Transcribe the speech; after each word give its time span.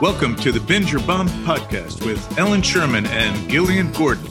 Welcome 0.00 0.36
to 0.36 0.52
the 0.52 0.60
Binge 0.60 0.94
or 0.94 1.00
Bomb 1.00 1.26
podcast 1.44 2.06
with 2.06 2.38
Ellen 2.38 2.62
Sherman 2.62 3.04
and 3.06 3.50
Gillian 3.50 3.90
Gordon. 3.90 4.28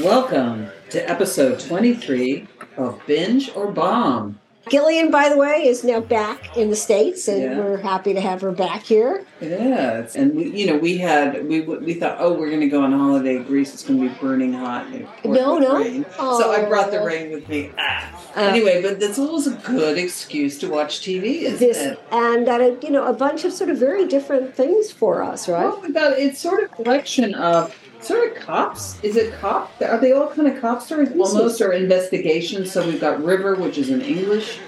Welcome 0.00 0.68
to 0.90 1.10
episode 1.10 1.58
23 1.58 2.46
of 2.76 3.02
Binge 3.08 3.50
or 3.56 3.72
Bomb. 3.72 4.38
Gillian, 4.70 5.10
by 5.10 5.28
the 5.28 5.36
way, 5.36 5.66
is 5.66 5.82
now 5.82 6.00
back 6.00 6.56
in 6.56 6.70
the 6.70 6.76
States, 6.76 7.26
and 7.28 7.42
Yeah. 7.42 7.58
we're 7.58 7.76
happy 7.78 8.14
to 8.14 8.20
have 8.20 8.40
her 8.42 8.52
back 8.52 8.84
here. 8.84 9.24
Yeah, 9.40 10.06
and 10.14 10.34
we, 10.36 10.50
you 10.50 10.66
know, 10.66 10.76
we 10.76 10.98
had 10.98 11.46
we 11.48 11.60
we 11.60 11.94
thought, 11.94 12.16
oh, 12.20 12.32
we're 12.32 12.48
going 12.48 12.60
to 12.60 12.68
go 12.68 12.82
on 12.82 12.92
holiday 12.92 13.38
Greece. 13.42 13.74
It's 13.74 13.82
going 13.84 14.00
to 14.00 14.08
be 14.08 14.14
burning 14.20 14.52
hot. 14.52 14.86
and 14.86 15.06
No, 15.24 15.58
no. 15.58 15.78
rain. 15.78 16.06
So 16.16 16.52
I 16.52 16.64
brought 16.66 16.90
the 16.92 17.00
rain 17.02 17.32
with 17.32 17.48
me. 17.48 17.70
Ah. 17.76 18.08
Uh, 18.36 18.40
anyway, 18.40 18.80
but 18.80 18.98
that's 19.00 19.18
always 19.18 19.46
a 19.46 19.50
good 19.66 19.98
excuse 19.98 20.56
to 20.58 20.68
watch 20.70 21.00
TV, 21.00 21.42
isn't 21.42 21.58
This 21.58 21.76
it? 21.76 22.00
and 22.10 22.46
that, 22.46 22.60
uh, 22.62 22.76
you 22.80 22.90
know, 22.90 23.04
a 23.06 23.12
bunch 23.12 23.44
of 23.44 23.52
sort 23.52 23.68
of 23.68 23.76
very 23.78 24.06
different 24.06 24.54
things 24.54 24.90
for 24.90 25.22
us, 25.22 25.48
right? 25.48 25.64
Well, 25.66 25.82
we 25.82 25.88
it's 26.24 26.40
sort 26.40 26.62
of 26.62 26.72
a 26.72 26.74
collection 26.76 27.34
of 27.34 27.76
sort 28.04 28.32
of 28.32 28.42
cops. 28.42 29.02
Is 29.02 29.16
it 29.16 29.32
cop? 29.40 29.72
Are 29.80 29.98
they 29.98 30.12
all 30.12 30.28
kind 30.28 30.48
of 30.48 30.60
cop 30.60 30.82
stories 30.82 31.10
almost 31.12 31.60
or 31.60 31.72
investigations? 31.72 32.72
So 32.72 32.86
we've 32.86 33.00
got 33.00 33.22
River, 33.22 33.54
which 33.54 33.78
is 33.78 33.90
an 33.90 34.00
English 34.00 34.58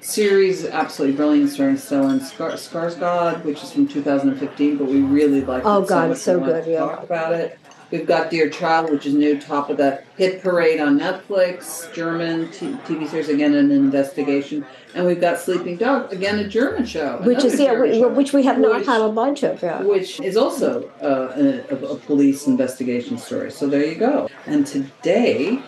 series, 0.00 0.66
absolutely 0.66 1.16
brilliant, 1.16 1.50
starring 1.50 1.76
Stellan 1.76 2.20
Skar- 2.20 2.54
Skarsgård, 2.54 3.44
which 3.44 3.62
is 3.62 3.72
from 3.72 3.86
2015, 3.86 4.78
but 4.78 4.86
we 4.86 5.02
really 5.02 5.42
like. 5.42 5.64
Oh, 5.64 5.82
it 5.82 5.88
God, 5.88 6.16
so, 6.16 6.38
so 6.38 6.44
good, 6.44 6.64
to 6.64 6.70
yeah. 6.70 6.78
Talk 6.80 7.02
about 7.02 7.32
it. 7.32 7.59
We've 7.90 8.06
got 8.06 8.30
Dear 8.30 8.48
Child, 8.48 8.90
which 8.90 9.04
is 9.04 9.14
new, 9.14 9.40
top 9.40 9.68
of 9.68 9.76
the 9.76 10.02
hit 10.16 10.42
parade 10.42 10.78
on 10.80 10.98
Netflix, 10.98 11.92
German 11.92 12.50
t- 12.52 12.68
TV 12.84 13.08
series, 13.08 13.28
again 13.28 13.54
an 13.54 13.72
investigation, 13.72 14.64
and 14.94 15.06
we've 15.06 15.20
got 15.20 15.40
Sleeping 15.40 15.76
Dog, 15.76 16.12
again 16.12 16.38
a 16.38 16.46
German 16.46 16.84
show, 16.86 17.18
Which 17.22 17.44
is 17.44 17.58
yeah, 17.58 17.80
we, 17.80 18.00
which 18.06 18.32
we 18.32 18.44
have 18.44 18.58
not 18.58 18.78
which- 18.78 18.86
had 18.86 19.00
a 19.00 19.08
bunch 19.08 19.42
of. 19.42 19.60
Yeah. 19.60 19.82
which 19.82 20.20
is 20.20 20.36
also 20.36 20.88
uh, 21.02 21.32
a, 21.36 21.74
a, 21.74 21.92
a 21.94 21.96
police 21.96 22.46
investigation 22.46 23.18
story. 23.18 23.50
So 23.50 23.66
there 23.66 23.84
you 23.84 23.96
go. 23.96 24.28
And 24.46 24.64
today 24.66 25.60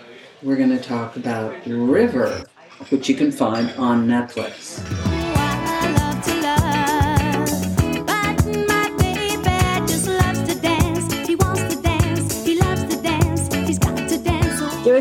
we're 0.44 0.56
going 0.56 0.70
to 0.70 0.82
talk 0.82 1.16
about 1.16 1.54
River, 1.66 2.44
which 2.90 3.08
you 3.08 3.16
can 3.16 3.32
find 3.32 3.70
on 3.72 4.06
Netflix. 4.06 5.11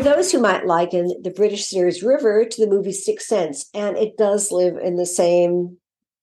Those 0.02 0.32
who 0.32 0.40
might 0.40 0.66
liken 0.66 1.14
the 1.22 1.30
British 1.30 1.66
series 1.66 2.02
River 2.02 2.44
to 2.44 2.60
the 2.60 2.70
movie 2.70 2.92
Sixth 2.92 3.26
Sense, 3.26 3.68
and 3.74 3.96
it 3.96 4.16
does 4.16 4.50
live 4.50 4.76
in 4.76 4.96
the 4.96 5.06
same 5.06 5.76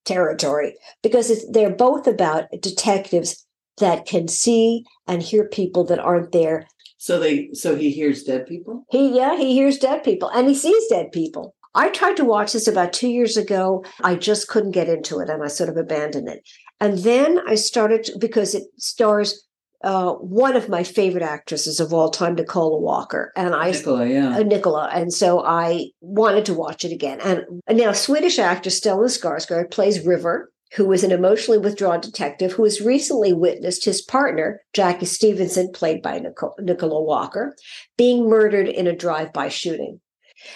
territory 0.05 0.75
because 1.03 1.29
it's, 1.29 1.49
they're 1.51 1.75
both 1.75 2.07
about 2.07 2.45
detectives 2.61 3.45
that 3.79 4.05
can 4.05 4.27
see 4.27 4.85
and 5.07 5.21
hear 5.21 5.47
people 5.47 5.83
that 5.85 5.99
aren't 5.99 6.31
there. 6.31 6.67
So 6.97 7.19
they 7.19 7.49
so 7.53 7.75
he 7.75 7.91
hears 7.91 8.23
dead 8.23 8.45
people. 8.45 8.85
He, 8.89 9.15
yeah, 9.15 9.37
he 9.37 9.53
hears 9.53 9.77
dead 9.77 10.03
people 10.03 10.29
and 10.29 10.47
he 10.47 10.55
sees 10.55 10.87
dead 10.89 11.11
people. 11.13 11.55
I 11.75 11.89
tried 11.89 12.17
to 12.17 12.25
watch 12.25 12.51
this 12.51 12.67
about 12.67 12.91
two 12.91 13.07
years 13.07 13.37
ago. 13.37 13.85
I 14.03 14.15
just 14.15 14.47
couldn't 14.47 14.71
get 14.71 14.89
into 14.89 15.19
it 15.19 15.29
and 15.29 15.41
I 15.43 15.47
sort 15.47 15.69
of 15.69 15.77
abandoned 15.77 16.27
it. 16.27 16.41
And 16.81 16.97
then 16.99 17.39
I 17.47 17.55
started 17.55 18.03
to- 18.05 18.17
because 18.17 18.53
it 18.55 18.63
stars 18.77 19.45
uh, 19.83 20.13
one 20.13 20.55
of 20.55 20.69
my 20.69 20.83
favorite 20.83 21.23
actresses 21.23 21.79
of 21.79 21.93
all 21.93 22.09
time, 22.09 22.35
Nicola 22.35 22.79
Walker. 22.79 23.31
And 23.35 23.55
I 23.55 23.71
Nicola, 23.71 24.05
yeah. 24.05 24.37
uh, 24.37 24.43
Nicola, 24.43 24.89
and 24.93 25.13
so 25.13 25.43
I 25.43 25.91
wanted 26.01 26.45
to 26.45 26.53
watch 26.53 26.83
it 26.83 26.91
again. 26.91 27.19
And, 27.21 27.43
and 27.67 27.77
now, 27.77 27.93
Swedish 27.93 28.39
actor 28.39 28.69
Stellan 28.69 29.05
Skarsgård 29.05 29.71
plays 29.71 30.05
River, 30.05 30.51
who 30.75 30.91
is 30.91 31.03
an 31.03 31.11
emotionally 31.11 31.57
withdrawn 31.57 31.99
detective 31.99 32.51
who 32.51 32.63
has 32.63 32.81
recently 32.81 33.33
witnessed 33.33 33.85
his 33.85 34.01
partner 34.01 34.61
Jackie 34.73 35.05
Stevenson, 35.05 35.71
played 35.71 36.01
by 36.01 36.19
Nico- 36.19 36.55
Nicola 36.59 37.01
Walker, 37.01 37.55
being 37.97 38.29
murdered 38.29 38.67
in 38.67 38.85
a 38.85 38.95
drive-by 38.95 39.49
shooting. 39.49 39.99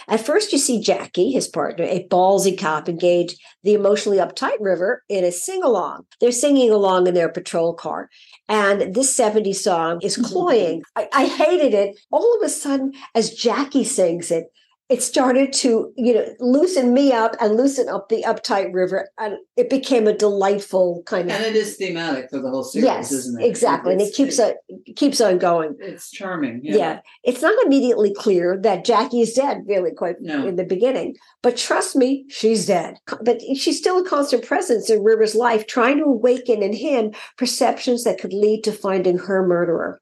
At 0.08 0.26
first, 0.26 0.54
you 0.54 0.60
see 0.60 0.80
Jackie, 0.80 1.32
his 1.32 1.48
partner, 1.48 1.84
a 1.84 2.08
ballsy 2.08 2.58
cop, 2.58 2.88
engage 2.88 3.36
the 3.64 3.74
emotionally 3.74 4.18
uptight 4.18 4.58
River 4.60 5.04
in 5.10 5.26
a 5.26 5.32
sing-along. 5.32 6.06
They're 6.22 6.32
singing 6.32 6.72
along 6.72 7.08
in 7.08 7.14
their 7.14 7.30
patrol 7.30 7.74
car. 7.74 8.10
And 8.50 8.94
this 8.94 9.18
70s 9.18 9.56
song 9.56 10.00
is 10.02 10.18
mm-hmm. 10.18 10.26
cloying. 10.26 10.84
I, 10.96 11.08
I 11.14 11.26
hated 11.28 11.74
it. 11.74 12.00
All 12.12 12.36
of 12.38 12.44
a 12.44 12.50
sudden, 12.50 12.94
as 13.16 13.34
Jackie 13.34 13.86
sings 13.86 14.32
it, 14.32 14.52
it 14.90 15.02
started 15.02 15.54
to, 15.54 15.92
you 15.96 16.14
know, 16.14 16.26
loosen 16.40 16.94
me 16.94 17.12
up 17.14 17.36
and 17.40 17.56
loosen 17.56 17.88
up 17.88 18.10
the 18.10 18.22
uptight 18.28 18.74
river. 18.74 19.08
And 19.18 19.38
it 19.56 19.70
became 19.70 20.08
a 20.08 20.14
delightful 20.16 21.04
kind 21.06 21.32
of 21.32 21.36
and 21.38 21.46
it 21.46 21.56
is 21.56 21.78
thematic 21.78 22.30
for 22.30 22.40
the 22.40 22.50
whole 22.50 22.64
series, 22.64 22.86
yes, 22.86 23.12
isn't 23.12 23.42
it? 23.42 23.46
exactly. 23.46 23.94
And 23.94 24.02
it 24.02 24.10
It's- 24.10 24.18
keeps 24.18 24.40
on 24.40 24.52
keeps 24.96 25.22
on 25.22 25.38
going. 25.40 25.76
It's 25.80 26.12
charming. 26.12 26.60
Yeah. 26.64 26.76
Yeah. 26.76 27.00
It's 27.24 27.42
not 27.42 27.56
immediately 27.66 28.14
clear 28.14 28.58
that 28.62 28.84
Jackie 28.86 29.22
is 29.22 29.34
dead, 29.34 29.64
really, 29.66 29.92
quite 29.92 30.22
No. 30.22 30.46
in 30.46 30.58
the 30.58 30.66
beginning. 30.66 31.16
But 31.42 31.58
trust 31.58 31.96
me, 31.96 32.26
she's 32.28 32.66
dead. 32.68 32.98
But 33.22 33.42
she's 33.56 33.78
still 33.78 33.98
a 34.00 34.06
constant 34.08 34.46
presence 34.46 34.90
in 34.90 35.02
River's 35.04 35.34
life, 35.34 35.66
trying 35.66 35.98
to 36.00 36.04
awaken 36.06 36.62
in 36.62 36.74
him 36.74 37.12
perceptions 37.38 38.04
that 38.04 38.20
could 38.20 38.34
lead 38.34 38.64
to 38.66 38.72
finding 38.72 39.18
her 39.18 39.48
murderer. 39.48 40.02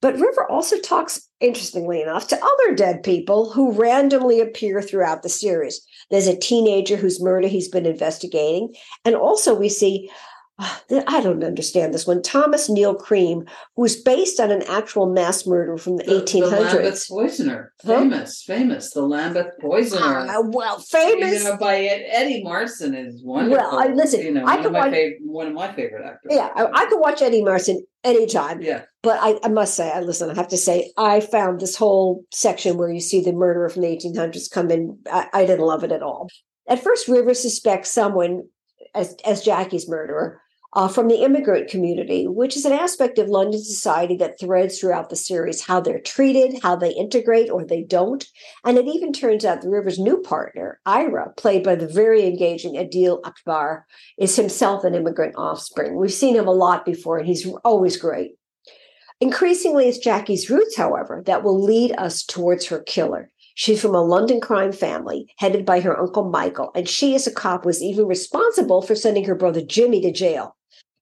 But 0.00 0.18
River 0.18 0.48
also 0.48 0.78
talks, 0.78 1.28
interestingly 1.40 2.00
enough, 2.00 2.28
to 2.28 2.36
other 2.42 2.74
dead 2.74 3.02
people 3.02 3.50
who 3.50 3.72
randomly 3.72 4.40
appear 4.40 4.80
throughout 4.80 5.22
the 5.22 5.28
series. 5.28 5.80
There's 6.10 6.28
a 6.28 6.38
teenager 6.38 6.96
whose 6.96 7.22
murder 7.22 7.48
he's 7.48 7.68
been 7.68 7.86
investigating. 7.86 8.74
And 9.04 9.16
also, 9.16 9.54
we 9.54 9.68
see, 9.68 10.08
I 10.60 11.20
don't 11.22 11.44
understand 11.44 11.94
this 11.94 12.06
one, 12.06 12.20
Thomas 12.22 12.68
Neill 12.68 12.94
Cream, 12.94 13.44
who's 13.76 13.94
based 13.94 14.40
on 14.40 14.50
an 14.50 14.62
actual 14.62 15.06
mass 15.06 15.46
murder 15.46 15.76
from 15.76 15.96
the, 15.98 16.04
The, 16.04 16.14
the 16.14 16.20
1800s. 16.22 16.50
Lambeth 16.74 17.08
Poisoner, 17.08 17.72
Huh? 17.84 17.98
famous, 18.00 18.42
famous, 18.42 18.90
the 18.92 19.02
Lambeth 19.02 19.52
Poisoner. 19.60 20.00
Ah, 20.02 20.40
well, 20.44 20.80
famous. 20.80 21.44
You 21.44 21.50
know, 21.50 21.56
by 21.58 21.76
Eddie 21.82 22.42
Marsan 22.44 22.96
is 23.06 23.22
wonderful. 23.22 23.78
I- 23.78 23.88
listen, 23.88 24.20
you 24.22 24.32
know, 24.32 24.40
I 24.44 24.54
one 24.54 24.56
could 24.56 24.66
of 24.66 24.72
my 24.72 24.78
watch- 24.80 24.90
favorite, 24.90 25.18
one 25.22 25.46
of 25.46 25.52
my 25.52 25.72
favorite 25.74 26.04
actors. 26.04 26.32
yeah, 26.34 26.48
I, 26.56 26.66
I 26.72 26.86
could 26.86 26.98
watch 27.00 27.22
Eddie 27.22 27.42
Marsan 27.42 27.76
anytime. 28.02 28.60
yeah. 28.60 28.82
But 29.04 29.20
I, 29.22 29.38
I 29.44 29.48
must 29.48 29.74
say, 29.74 29.92
I 29.92 30.00
listen, 30.00 30.28
I 30.28 30.34
have 30.34 30.48
to 30.48 30.56
say, 30.56 30.92
I 30.96 31.20
found 31.20 31.60
this 31.60 31.76
whole 31.76 32.24
section 32.32 32.76
where 32.78 32.90
you 32.90 33.00
see 33.00 33.20
the 33.20 33.32
murderer 33.32 33.68
from 33.68 33.82
the 33.82 33.88
1800s 33.96 34.50
come 34.50 34.72
in. 34.72 34.98
I, 35.10 35.28
I 35.32 35.46
didn't 35.46 35.64
love 35.64 35.84
it 35.84 35.92
at 35.92 36.02
all. 36.02 36.28
At 36.66 36.82
first, 36.82 37.06
River 37.06 37.32
suspects 37.32 37.92
someone 37.92 38.48
as, 38.94 39.14
as 39.24 39.42
Jackie's 39.44 39.88
murderer 39.88 40.40
uh, 40.74 40.86
from 40.88 41.08
the 41.08 41.22
immigrant 41.22 41.70
community, 41.70 42.26
which 42.26 42.56
is 42.56 42.64
an 42.64 42.72
aspect 42.72 43.18
of 43.18 43.28
London 43.28 43.62
society 43.62 44.16
that 44.16 44.38
threads 44.38 44.78
throughout 44.78 45.08
the 45.08 45.16
series 45.16 45.62
how 45.62 45.80
they're 45.80 46.00
treated, 46.00 46.60
how 46.62 46.76
they 46.76 46.92
integrate 46.92 47.50
or 47.50 47.64
they 47.64 47.82
don't. 47.82 48.26
And 48.64 48.76
it 48.76 48.86
even 48.86 49.12
turns 49.12 49.44
out 49.44 49.62
the 49.62 49.70
River's 49.70 49.98
new 49.98 50.18
partner, 50.18 50.80
Ira, 50.84 51.32
played 51.36 51.64
by 51.64 51.74
the 51.74 51.88
very 51.88 52.26
engaging 52.26 52.74
Adeel 52.74 53.22
Akhtar, 53.22 53.82
is 54.18 54.36
himself 54.36 54.84
an 54.84 54.94
immigrant 54.94 55.34
offspring. 55.36 55.96
We've 55.96 56.12
seen 56.12 56.36
him 56.36 56.46
a 56.46 56.52
lot 56.52 56.84
before, 56.84 57.18
and 57.18 57.26
he's 57.26 57.46
always 57.64 57.96
great. 57.96 58.32
Increasingly, 59.20 59.88
it's 59.88 59.98
Jackie's 59.98 60.50
roots, 60.50 60.76
however, 60.76 61.22
that 61.26 61.42
will 61.42 61.60
lead 61.60 61.92
us 61.92 62.22
towards 62.22 62.66
her 62.66 62.80
killer. 62.80 63.30
She's 63.54 63.82
from 63.82 63.96
a 63.96 64.04
London 64.04 64.40
crime 64.40 64.70
family 64.70 65.34
headed 65.38 65.66
by 65.66 65.80
her 65.80 65.98
uncle 65.98 66.30
Michael, 66.30 66.70
and 66.76 66.88
she, 66.88 67.16
as 67.16 67.26
a 67.26 67.32
cop, 67.32 67.64
was 67.64 67.82
even 67.82 68.06
responsible 68.06 68.82
for 68.82 68.94
sending 68.94 69.24
her 69.24 69.34
brother 69.34 69.60
Jimmy 69.60 70.00
to 70.02 70.12
jail. 70.12 70.54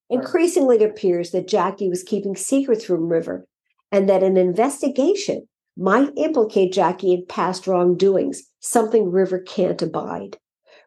Increasingly, 0.09 0.77
it 0.77 0.91
appears 0.91 1.33
that 1.33 1.49
Jackie 1.49 1.89
was 1.89 2.03
keeping 2.03 2.37
secrets 2.37 2.85
from 2.85 3.09
River, 3.09 3.47
and 3.91 4.09
that 4.09 4.23
an 4.23 4.37
investigation 4.37 5.49
might 5.77 6.17
implicate 6.17 6.73
Jackie 6.73 7.13
in 7.13 7.27
past 7.27 7.67
wrongdoings, 7.67 8.45
something 8.61 9.11
River 9.11 9.39
can't 9.41 9.83
abide. 9.83 10.39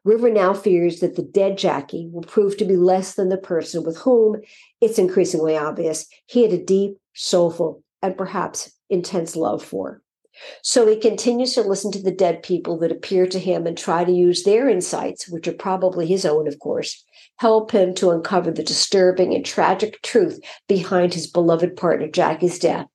River 0.05 0.29
now 0.29 0.53
fears 0.53 1.01
that 1.01 1.15
the 1.15 1.21
dead 1.21 1.57
Jackie 1.57 2.09
will 2.11 2.21
prove 2.21 2.57
to 2.57 2.65
be 2.65 2.77
less 2.77 3.15
than 3.15 3.29
the 3.29 3.37
person 3.37 3.83
with 3.83 3.97
whom, 3.97 4.37
it's 4.79 4.97
increasingly 4.97 5.57
obvious, 5.57 6.07
he 6.25 6.41
had 6.43 6.53
a 6.53 6.63
deep, 6.63 6.97
soulful, 7.13 7.83
and 8.01 8.17
perhaps 8.17 8.71
intense 8.89 9.35
love 9.35 9.63
for. 9.63 10.01
So 10.61 10.87
he 10.87 10.95
continues 10.95 11.53
to 11.55 11.61
listen 11.61 11.91
to 11.91 12.01
the 12.01 12.11
dead 12.11 12.43
people 12.43 12.77
that 12.79 12.93
appear 12.93 13.27
to 13.27 13.39
him 13.39 13.67
and 13.67 13.77
try 13.77 14.05
to 14.05 14.11
use 14.11 14.43
their 14.43 14.69
insights, 14.69 15.27
which 15.27 15.47
are 15.47 15.53
probably 15.53 16.07
his 16.07 16.25
own, 16.25 16.47
of 16.47 16.59
course, 16.59 17.03
help 17.39 17.71
him 17.71 17.95
to 17.95 18.11
uncover 18.11 18.51
the 18.51 18.63
disturbing 18.63 19.33
and 19.33 19.45
tragic 19.45 20.01
truth 20.01 20.39
behind 20.67 21.13
his 21.13 21.25
beloved 21.25 21.75
partner 21.75 22.07
Jackie's 22.07 22.59
death 22.59 22.85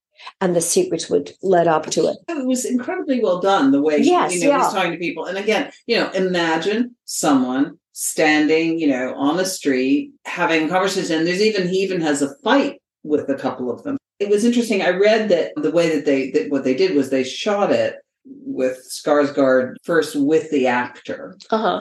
and 0.40 0.54
the 0.54 0.60
secrets 0.60 1.08
would 1.08 1.32
led 1.42 1.66
up 1.66 1.86
to 1.86 2.06
it. 2.06 2.18
It 2.28 2.46
was 2.46 2.64
incredibly 2.64 3.20
well 3.22 3.40
done 3.40 3.72
the 3.72 3.82
way 3.82 3.98
Yes, 3.98 4.34
you 4.34 4.40
know 4.40 4.48
yeah. 4.48 4.64
he's 4.64 4.72
talking 4.72 4.92
to 4.92 4.98
people. 4.98 5.24
And 5.24 5.38
again, 5.38 5.72
you 5.86 5.96
know, 5.96 6.10
imagine 6.10 6.94
someone 7.04 7.78
standing, 7.92 8.78
you 8.78 8.86
know, 8.86 9.14
on 9.14 9.36
the 9.36 9.46
street 9.46 10.12
having 10.24 10.64
a 10.64 10.68
conversation. 10.68 11.18
And 11.18 11.26
there's 11.26 11.42
even 11.42 11.68
he 11.68 11.78
even 11.78 12.00
has 12.00 12.22
a 12.22 12.34
fight 12.38 12.80
with 13.02 13.28
a 13.28 13.36
couple 13.36 13.70
of 13.70 13.82
them. 13.82 13.96
It 14.18 14.28
was 14.28 14.44
interesting. 14.44 14.82
I 14.82 14.90
read 14.90 15.28
that 15.30 15.52
the 15.56 15.70
way 15.70 15.94
that 15.94 16.04
they 16.04 16.30
that 16.32 16.50
what 16.50 16.64
they 16.64 16.74
did 16.74 16.94
was 16.94 17.10
they 17.10 17.24
shot 17.24 17.72
it 17.72 17.96
with 18.24 18.78
Skarsgård 18.90 19.76
first 19.84 20.16
with 20.16 20.50
the 20.50 20.66
actor. 20.66 21.36
Uh 21.50 21.58
huh. 21.58 21.80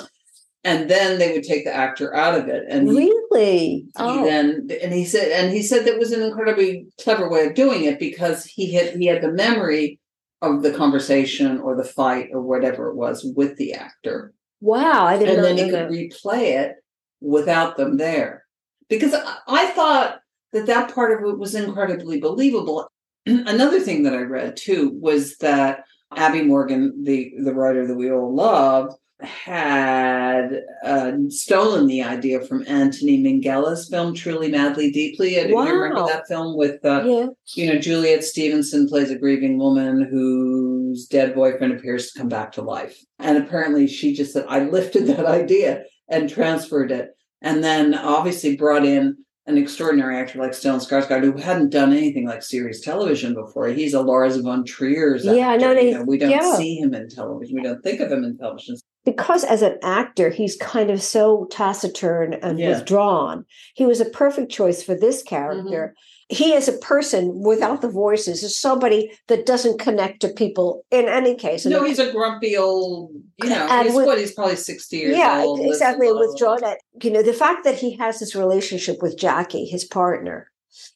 And 0.66 0.90
then 0.90 1.20
they 1.20 1.34
would 1.34 1.44
take 1.44 1.66
the 1.66 1.76
actor 1.76 2.16
out 2.16 2.40
of 2.40 2.48
it 2.48 2.64
and 2.70 2.88
really? 2.88 3.10
he 3.46 3.86
Oh, 3.98 4.24
then 4.24 4.70
and 4.82 4.94
he 4.94 5.04
said 5.04 5.32
and 5.32 5.52
he 5.52 5.62
said 5.62 5.86
that 5.86 6.00
was 6.00 6.14
an 6.14 6.22
incredibly 6.22 6.88
clever 7.02 7.30
way 7.30 7.46
of 7.46 7.54
doing 7.54 7.84
it 7.84 8.00
because 8.00 8.46
he 8.46 8.74
had 8.74 8.96
he 8.96 9.08
had 9.08 9.22
the 9.22 9.32
memory 9.32 10.00
of 10.42 10.64
the 10.64 10.72
conversation 10.72 11.60
or 11.60 11.76
the 11.76 11.84
fight 11.84 12.30
or 12.32 12.42
whatever 12.42 12.90
it 12.90 12.96
was 12.96 13.26
with 13.36 13.58
the 13.58 13.74
actor 13.74 14.34
wow! 14.62 15.06
I 15.06 15.18
didn't 15.18 15.36
and 15.36 15.44
then 15.44 15.58
he 15.58 15.70
could 15.70 15.90
replay 15.90 16.62
it 16.62 16.76
without 17.20 17.76
them 17.76 17.98
there 17.98 18.46
because 18.88 19.14
I, 19.14 19.38
I 19.48 19.66
thought 19.72 20.22
that 20.54 20.66
that 20.68 20.96
part 20.96 21.12
of 21.12 21.28
it 21.28 21.38
was 21.38 21.56
incredibly 21.56 22.22
believable 22.22 22.90
another 23.26 23.82
thing 23.82 24.04
that 24.04 24.14
i 24.14 24.22
read 24.22 24.56
too 24.56 24.92
was 25.02 25.38
that 25.38 25.84
Abi 26.18 26.44
Morgan 26.44 27.04
the 27.04 27.34
the 27.44 27.54
writer 27.54 27.88
that 27.88 27.96
we 27.96 28.12
all 28.12 28.34
love 28.34 28.94
had 29.24 30.62
uh, 30.84 31.14
stolen 31.30 31.88
the 31.88 32.04
idea 32.04 32.42
from 32.42 32.64
Anthony 32.68 33.22
Minghella's 33.24 33.88
film 33.90 34.14
"Truly, 34.14 34.50
Madly, 34.50 34.92
Deeply." 34.92 35.38
And 35.40 35.50
you 35.50 35.58
remember 35.60 35.96
Wow. 36.02 36.08
that 36.08 36.28
film 36.28 36.58
with 36.58 36.84
uh, 36.86 37.04
yeah. 37.06 37.28
you 37.56 37.74
know, 37.74 37.80
Juliet 37.80 38.24
Stevenson 38.24 38.88
plays 38.88 39.10
a 39.12 39.18
grieving 39.18 39.58
woman 39.58 40.08
whose 40.10 41.06
dead 41.08 41.36
boyfriend 41.36 41.74
appears 41.74 42.12
to 42.12 42.20
come 42.20 42.30
back 42.30 42.52
to 42.54 42.62
life. 42.62 42.98
And 43.20 43.38
apparently 43.38 43.88
she 43.88 44.14
just 44.14 44.34
said, 44.34 44.46
I 44.50 44.60
lifted 44.66 45.08
that 45.08 45.26
idea 45.26 45.84
and 46.10 46.30
transferred 46.30 46.92
it. 46.92 47.12
And 47.42 47.64
then 47.64 47.94
obviously 47.96 48.56
brought 48.56 48.86
in 48.86 49.18
an 49.46 49.58
extraordinary 49.58 50.16
actor 50.18 50.40
like 50.40 50.52
Stellan 50.52 50.80
Skarsgård, 50.80 51.24
who 51.24 51.38
hadn't 51.38 51.70
done 51.72 51.92
anything 51.92 52.26
like 52.26 52.42
series 52.42 52.80
television 52.80 53.34
before. 53.34 53.68
He's 53.68 53.94
a 53.94 54.00
Lars 54.02 54.38
von 54.38 54.64
Trier's 54.64 55.26
Yeah, 55.26 55.50
actor. 55.54 55.74
no, 55.74 55.82
you 55.82 55.94
know, 55.96 56.04
we 56.04 56.18
don't 56.18 56.30
yeah. 56.32 56.56
see 56.56 56.78
him 56.78 56.94
in 56.94 57.10
television. 57.10 57.56
We 57.56 57.64
don't 57.64 57.82
think 57.84 58.00
of 58.00 58.10
him 58.10 58.24
in 58.24 58.38
television. 58.38 58.78
Because 59.06 59.44
as 59.44 59.62
an 59.62 59.78
actor 59.84 60.30
he's 60.30 60.56
kind 60.58 60.90
of 60.90 61.02
so 61.02 61.48
taciturn 61.52 62.34
and 62.36 62.60
Yeah. 62.60 62.70
withdrawn 62.70 63.46
he 63.74 63.86
was 63.86 64.00
a 64.02 64.06
perfect 64.06 64.52
choice 64.52 64.82
for 64.84 64.96
this 64.96 65.22
character 65.24 65.94
Mm-hmm. 65.96 66.36
he 66.36 66.54
as 66.56 66.68
a 66.68 66.74
person 66.78 67.42
without 67.44 67.82
the 67.82 67.90
voices 67.90 68.44
is 68.44 68.58
somebody 68.60 69.12
that 69.28 69.46
doesn't 69.46 69.80
connect 69.80 70.22
to 70.22 70.30
people 70.30 70.86
in 70.90 71.06
any 71.08 71.36
case 71.36 71.66
No, 71.66 71.84
it- 71.84 71.90
he's 71.90 72.00
a 72.00 72.12
grumpy 72.12 72.56
old, 72.58 73.12
you 73.44 73.50
know, 73.50 73.68
And 73.70 73.88
he's 73.88 73.96
with- 73.96 74.06
what, 74.06 74.18
he's 74.20 74.34
probably 74.34 74.56
60 74.56 74.98
years 74.98 75.18
yeah 75.18 75.42
old. 75.44 75.60
exactly 75.60 76.12
withdrawn 76.12 76.64
at 76.64 76.78
you 77.02 77.12
know 77.12 77.22
the 77.24 77.34
fact 77.34 77.64
that 77.66 77.76
he 77.76 77.92
has 77.98 78.20
this 78.20 78.36
relationship 78.36 79.02
with 79.02 79.18
jackie 79.18 79.66
his 79.66 79.84
partner 79.84 80.50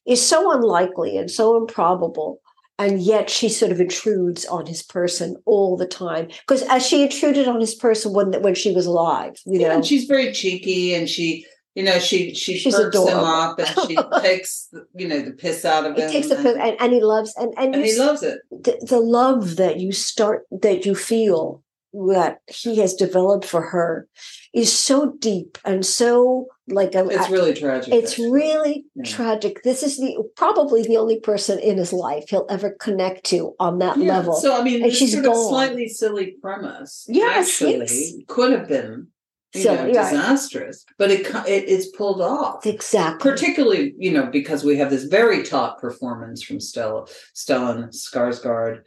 is 0.08 0.26
so 0.26 0.52
unlikely 0.52 1.18
and 1.18 1.30
so 1.30 1.58
improbable 1.58 2.40
and 2.80 3.02
yet 3.02 3.30
she 3.30 3.50
sort 3.50 3.72
of 3.72 3.82
intrudes 3.82 4.46
on 4.46 4.66
his 4.66 4.84
person 4.84 5.36
all 5.46 5.76
the 5.78 5.88
time. 5.88 6.28
Because 6.48 6.62
as 6.64 6.86
she 6.86 7.04
intruded 7.04 7.48
on 7.48 7.60
his 7.60 7.76
person 7.76 8.14
when 8.14 8.34
when 8.42 8.56
she 8.56 8.72
was 8.72 8.86
alive 8.86 9.36
you 9.46 9.60
yeah, 9.60 9.70
know? 9.70 9.76
and 9.76 9.86
she's 9.86 10.06
very 10.06 10.32
cheeky 10.32 10.94
and 10.94 11.10
she 11.10 11.46
you 11.76 11.84
know 11.84 12.00
she 12.00 12.34
she 12.34 12.58
She's 12.58 12.76
perks 12.76 12.98
him 12.98 13.18
up 13.20 13.60
and 13.60 13.68
she 13.88 13.96
takes 14.22 14.68
the- 14.72 14.86
you 14.96 15.08
know 15.08 15.22
the 15.22 15.32
piss 15.32 15.64
out 15.66 15.86
of 15.86 15.96
he 15.96 16.02
him 16.02 16.12
takes 16.12 16.30
the 16.30 16.36
and, 16.36 16.44
pill 16.44 16.58
and, 16.60 16.76
and 16.80 16.94
he 16.94 17.02
loves 17.02 17.36
and 17.38 17.54
and, 17.58 17.76
and 17.76 17.86
he 17.86 17.98
loves 17.98 18.24
it. 18.24 18.40
the, 18.50 18.78
the 18.88 19.00
love 19.00 19.56
that 19.58 19.80
you 19.80 19.92
start 19.92 20.44
that 20.52 20.86
you 20.86 20.96
feel 20.96 21.62
that 21.94 22.40
he 22.48 22.78
has 22.78 22.94
developed 22.94 23.46
for 23.46 23.62
her 23.62 24.08
is 24.54 24.72
so 24.72 25.14
deep 25.20 25.58
and 25.66 25.86
so 25.86 26.48
like 26.68 26.96
a, 26.96 27.08
it's 27.10 27.30
really 27.30 27.54
tragic 27.54 27.94
it's 27.94 28.12
actually. 28.14 28.32
really 28.32 28.86
Yeah. 28.96 29.04
tragic 29.06 29.64
this 29.64 29.84
is 29.84 29.98
the 29.98 30.18
probably 30.36 30.84
the 30.84 30.98
only 30.98 31.20
person 31.20 31.60
in 31.60 31.78
his 31.78 31.94
life 31.94 32.26
he'll 32.30 32.46
ever 32.50 32.72
connect 32.72 33.24
to 33.28 33.56
on 33.60 33.80
that 33.80 33.98
yeah, 33.98 34.18
level 34.18 34.34
so 34.36 34.60
i 34.60 34.64
mean 34.64 34.84
And 34.84 34.92
she's 34.94 35.14
sort 35.14 35.26
of 35.26 35.36
slightly 35.36 35.88
silly 35.88 36.36
premise 36.42 37.06
Yes, 37.10 37.62
actually 37.62 37.78
yes. 37.80 38.12
could 38.28 38.52
have 38.52 38.68
been 38.68 39.08
you 39.56 39.62
So, 39.64 39.76
know 39.76 39.86
yeah. 39.86 40.10
disastrous 40.12 40.84
but 40.98 41.10
it 41.10 41.26
it 41.48 41.66
is 41.66 41.88
pulled 41.98 42.22
off 42.22 42.66
exactly 42.66 43.32
particularly 43.32 43.94
you 43.98 44.12
know 44.12 44.26
because 44.26 44.64
we 44.66 44.76
have 44.78 44.90
this 44.90 45.06
very 45.06 45.44
top 45.44 45.80
performance 45.80 46.44
from 46.44 46.60
Stella 46.60 47.06
Stellan 47.34 47.90
Skarsgård, 47.94 48.82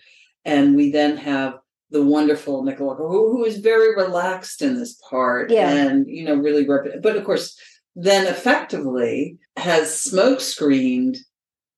and 0.44 0.76
we 0.76 0.90
then 0.90 1.16
have 1.16 1.54
the 1.92 2.04
wonderful 2.04 2.62
Nicola 2.62 2.94
who, 2.94 3.32
who 3.32 3.44
is 3.44 3.56
very 3.58 3.96
relaxed 3.96 4.62
in 4.62 4.78
this 4.78 4.92
part 5.10 5.50
Yeah. 5.50 5.70
and 5.70 6.06
you 6.06 6.24
know 6.26 6.36
really 6.36 6.68
rep- 6.68 7.02
but 7.02 7.16
of 7.16 7.24
course 7.24 7.56
then 7.96 8.26
effectively 8.26 9.38
has 9.56 10.00
smoke 10.02 10.40
screened 10.40 11.18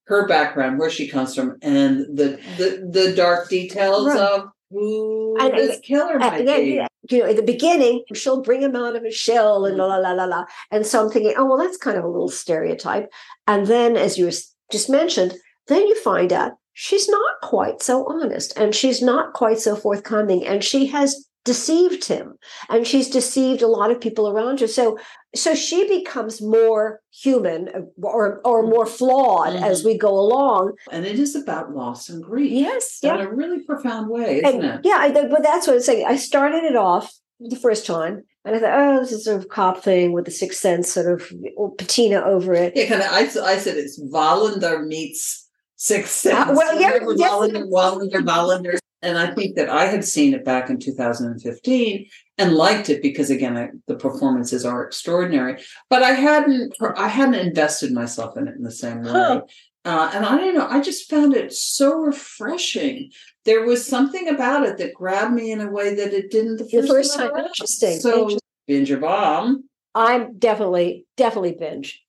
her 0.07 0.27
background 0.27 0.79
where 0.79 0.91
she 0.91 1.09
comes 1.09 1.35
from 1.35 1.57
and 1.63 2.01
the 2.17 2.39
the, 2.59 2.89
the 2.91 3.13
dark 3.15 3.49
details 3.49 4.07
Right. 4.09 4.19
of 4.21 4.49
who 4.71 5.37
And- 5.41 5.55
this 5.57 5.81
killer 5.81 6.17
Uh, 6.17 6.31
might 6.31 6.45
yeah, 6.47 6.57
be. 6.59 6.65
yeah. 6.75 6.87
you 7.11 7.19
know, 7.19 7.27
in 7.29 7.37
the 7.37 7.43
beginning, 7.43 8.05
she'll 8.15 8.43
bring 8.43 8.63
him 8.63 8.75
out 8.77 8.97
of 8.97 9.05
his 9.05 9.15
shell 9.15 9.65
and 9.67 9.77
la 9.77 9.87
la 9.87 9.97
la 9.97 10.13
la 10.13 10.25
la. 10.25 10.45
And 10.71 10.87
so 10.87 11.03
I'm 11.05 11.11
thinking, 11.11 11.35
oh 11.37 11.45
well, 11.45 11.59
that's 11.59 11.77
kind 11.77 11.97
of 11.99 12.05
a 12.05 12.09
little 12.09 12.29
stereotype. 12.31 13.11
And 13.47 13.67
then, 13.67 13.97
as 13.97 14.17
you 14.19 14.31
just 14.71 14.89
mentioned, 14.91 15.35
then 15.69 15.87
you 15.87 15.95
find 16.01 16.33
out 16.33 16.53
she's 16.73 17.09
not 17.09 17.41
quite 17.43 17.83
so 17.83 18.07
honest, 18.09 18.57
and 18.59 18.75
she's 18.75 19.03
not 19.03 19.35
quite 19.35 19.59
so 19.61 19.77
forthcoming, 19.77 20.47
and 20.47 20.65
she 20.65 20.87
has 20.87 21.27
deceived 21.45 22.05
him, 22.05 22.35
and 22.69 22.87
she's 22.87 23.09
deceived 23.11 23.63
a 23.63 23.67
lot 23.67 23.91
of 23.91 24.01
people 24.01 24.29
around 24.29 24.61
her. 24.61 24.69
So, 24.69 24.99
so 25.35 25.55
she 25.55 25.89
becomes 25.89 26.41
more 26.41 27.01
human 27.11 27.69
uh, 27.75 27.81
or 28.07 28.41
or 28.45 28.63
more 28.63 28.87
flawed 28.87 29.55
as 29.57 29.85
we 29.85 29.99
go 29.99 30.11
along. 30.19 30.73
and 30.91 31.05
it 31.05 31.19
is 31.19 31.35
about 31.35 31.75
loss 31.75 32.09
and 32.09 32.23
grief 32.23 32.53
Yes, 32.53 32.99
in 33.03 33.09
yeah. 33.15 33.23
a 33.23 33.29
really 33.29 33.61
profound 33.65 34.09
way 34.09 34.41
isn't 34.45 34.63
And 34.63 34.65
it 34.65 34.81
yeah, 34.85 34.97
I, 34.99 35.11
but 35.11 35.43
that's 35.43 35.67
what 35.67 35.75
I'm 35.77 35.83
saying. 35.83 36.07
I 36.07 36.17
started 36.17 36.65
it 36.65 36.77
off 36.77 37.13
the 37.41 37.57
first 37.57 37.87
time, 37.87 38.23
and 38.45 38.55
I 38.55 38.59
thought, 38.61 38.79
oh, 38.79 39.01
this 39.01 39.11
is 39.13 39.25
sort 39.25 39.39
of 39.41 39.49
cop 39.49 39.83
thing 39.83 40.13
with 40.13 40.27
the 40.27 40.31
sixth 40.31 40.61
sense 40.61 40.93
sort 40.93 41.21
of 41.21 41.33
patina 41.79 42.21
over 42.23 42.55
it. 42.55 42.75
Yeah, 42.77 42.87
kind 42.89 43.03
of. 43.03 43.09
I, 43.11 43.53
I 43.53 43.57
said 43.59 43.77
it's 43.77 44.01
Wallander 44.01 44.87
meets 44.87 45.49
Sixth 45.77 46.13
Sense. 46.13 46.51
Uh, 46.51 46.55
well, 46.57 46.81
yeah, 46.81 46.91
Remember 46.91 47.15
yes. 47.17 47.33
Wallander, 47.33 47.69
Wallander, 47.69 48.23
Wallander. 48.25 48.79
And 49.03 49.19
I 49.19 49.35
think 49.35 49.57
that 49.57 49.69
I 49.69 49.87
had 49.87 50.05
seen 50.05 50.33
it 50.33 50.45
back 50.45 50.71
in 50.71 50.79
2015 50.79 52.07
and 52.39 52.55
liked 52.55 52.89
it 52.89 53.03
because 53.03 53.31
again, 53.31 53.57
I, 53.57 53.69
the 53.89 53.97
performances 53.97 54.65
are 54.65 54.85
extraordinary. 54.85 55.61
But 55.91 56.03
I 56.03 56.13
hadn't, 56.13 56.75
I 56.97 57.09
hadn't 57.09 57.35
invested 57.35 57.93
myself 57.93 58.37
in 58.37 58.47
it 58.49 58.57
in 58.57 58.63
the 58.63 58.71
same 58.71 59.03
way. 59.03 59.11
Huh. 59.11 59.43
Uh, 59.85 60.13
and 60.15 60.25
I 60.25 60.37
don't 60.39 60.55
know, 60.55 60.69
I 60.69 60.81
just 60.81 61.11
found 61.11 61.35
it 61.35 61.53
so 61.53 61.95
refreshing. 61.97 63.11
There 63.45 63.65
was 63.65 63.85
something 63.85 64.29
about 64.29 64.65
it 64.65 64.79
that 64.79 64.95
grabbed 64.95 65.35
me 65.35 65.51
in 65.51 65.61
a 65.61 65.69
way 65.69 65.95
that 65.97 66.13
it 66.13 66.31
didn't 66.31 66.59
the 66.59 66.65
The 66.65 66.87
first, 66.87 66.89
first 66.89 67.17
time. 67.17 67.31
time, 67.33 67.47
interesting. 67.47 67.99
So, 67.99 68.13
interesting. 68.13 68.41
binge 68.69 68.89
your 68.91 69.01
bomb. 69.01 69.65
I'm 69.95 70.39
definitely, 70.39 71.05
definitely 71.17 71.57
binge. 71.59 72.01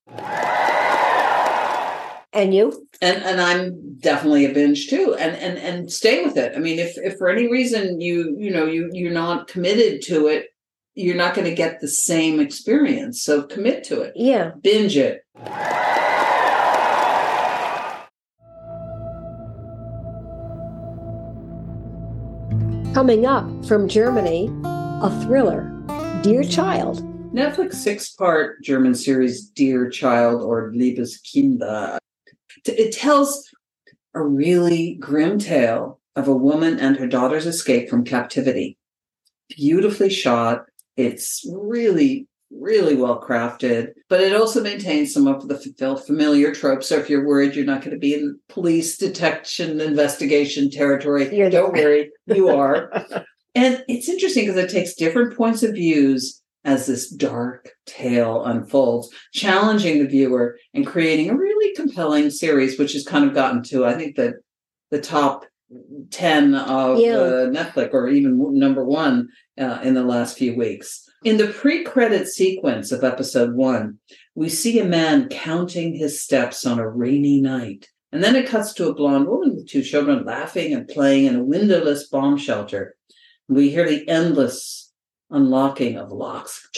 And 2.34 2.54
you? 2.54 2.88
and 3.02 3.22
and 3.24 3.40
I'm 3.40 3.96
definitely 4.00 4.46
a 4.46 4.54
binge 4.54 4.88
too, 4.88 5.16
and 5.20 5.36
and 5.36 5.58
and 5.58 5.92
stay 5.92 6.24
with 6.24 6.36
it. 6.36 6.54
I 6.56 6.60
mean, 6.60 6.80
if 6.80 6.98
if 6.98 7.18
for 7.18 7.30
any 7.30 7.50
reason 7.52 8.02
you 8.02 8.36
you 8.40 8.50
know 8.52 8.66
you 8.66 8.90
you're 8.92 9.12
not 9.12 9.48
committed 9.48 10.02
to 10.04 10.28
it, 10.28 10.48
you're 10.96 11.16
not 11.16 11.36
going 11.36 11.48
to 11.48 11.54
get 11.56 11.80
the 11.80 11.88
same 11.88 12.40
experience. 12.40 13.24
So 13.24 13.44
commit 13.44 13.84
to 13.86 14.02
it, 14.02 14.14
Yeah. 14.16 14.52
binge 14.62 14.98
it. 14.98 15.22
Coming 22.94 23.26
up 23.26 23.44
from 23.66 23.88
Germany, 23.88 24.50
a 24.64 25.10
thriller, 25.24 25.64
Dear 26.22 26.44
Child. 26.44 27.02
Netflix 27.34 27.74
six-part 27.76 28.62
German 28.62 28.94
series 28.94 29.48
Dear 29.48 29.90
Child 29.90 30.44
or 30.44 30.72
Liebes 30.72 31.14
Kinder. 31.34 31.98
It 32.66 32.94
tells 32.94 33.50
a 34.14 34.22
really 34.22 34.96
grim 34.96 35.40
tale 35.40 36.00
of 36.16 36.28
a 36.28 36.36
woman 36.36 36.80
and 36.80 36.98
her 36.98 37.08
daughter's 37.08 37.46
escape 37.46 37.90
from 37.90 38.04
captivity. 38.04 38.78
Beautifully 39.50 40.10
shot. 40.10 40.66
It's 40.96 41.44
really, 41.52 42.28
really 42.52 42.96
well 42.96 43.20
crafted, 43.22 43.90
but 44.10 44.22
it 44.22 44.36
also 44.36 44.62
maintains 44.62 45.14
some 45.14 45.28
of 45.28 45.48
the 45.48 45.58
familiar 46.06 46.54
tropes. 46.54 46.88
So 46.88 46.98
if 46.98 47.10
you're 47.10 47.26
worried 47.26 47.56
you're 47.56 47.66
not 47.66 47.82
going 47.82 47.92
to 47.92 48.00
be 48.00 48.14
in 48.14 48.40
police 48.48 48.98
detection 48.98 49.82
investigation 49.82 50.70
territory, 50.70 51.36
You're 51.36 51.50
don't 51.50 51.74
worry, 51.74 52.12
you 52.28 52.50
are. 52.50 52.92
And 53.56 53.84
it's 53.88 54.10
interesting 54.10 54.48
because 54.48 54.58
it 54.58 54.72
takes 54.72 54.96
different 54.96 55.38
points 55.38 55.62
of 55.62 55.74
views 55.74 56.42
as 56.66 56.88
this 56.88 57.10
dark 57.10 57.72
tale 57.86 58.44
unfolds, 58.46 59.10
challenging 59.34 60.00
the 60.00 60.08
viewer 60.08 60.58
and 60.74 60.88
creating 60.88 61.30
a 61.30 61.36
really 61.36 61.74
compelling 61.76 62.30
series, 62.30 62.80
which 62.80 62.94
has 62.94 63.06
kind 63.06 63.26
of 63.26 63.34
gotten 63.34 63.64
to, 63.64 63.86
I 63.86 63.94
think, 63.94 64.16
the 64.16 64.36
the 64.92 65.02
top 65.02 65.46
ten 66.12 66.54
of 66.54 67.00
Yeah. 67.00 67.18
uh, 67.18 67.46
Netflix, 67.50 67.94
or 67.94 68.08
even 68.08 68.60
number 68.60 68.86
one 68.86 69.30
uh, 69.60 69.80
in 69.84 69.96
the 69.96 70.04
last 70.04 70.38
few 70.38 70.56
weeks. 70.56 71.10
In 71.24 71.38
the 71.38 71.48
pre-credit 71.48 72.28
sequence 72.28 72.92
of 72.92 73.04
episode 73.04 73.56
one, 73.56 73.98
we 74.36 74.50
see 74.50 74.80
a 74.80 74.86
man 74.86 75.30
counting 75.30 75.96
his 75.96 76.22
steps 76.22 76.66
on 76.66 76.80
a 76.80 76.88
rainy 76.88 77.42
night. 77.42 77.88
And 78.12 78.24
then 78.24 78.36
it 78.36 78.48
cuts 78.48 78.74
to 78.74 78.90
a 78.90 78.94
blonde 78.94 79.28
woman 79.28 79.56
with 79.56 79.68
two 79.68 79.82
children 79.82 80.26
laughing 80.26 80.74
and 80.74 80.88
playing 80.88 81.26
in 81.26 81.36
a 81.38 81.44
windowless 81.44 82.08
bomb 82.08 82.38
shelter. 82.38 82.96
We 83.48 83.72
hear 83.72 83.88
the 83.90 84.08
endless 84.08 84.83
unlocking 85.34 85.98
of 85.98 86.12
locks. 86.12 86.70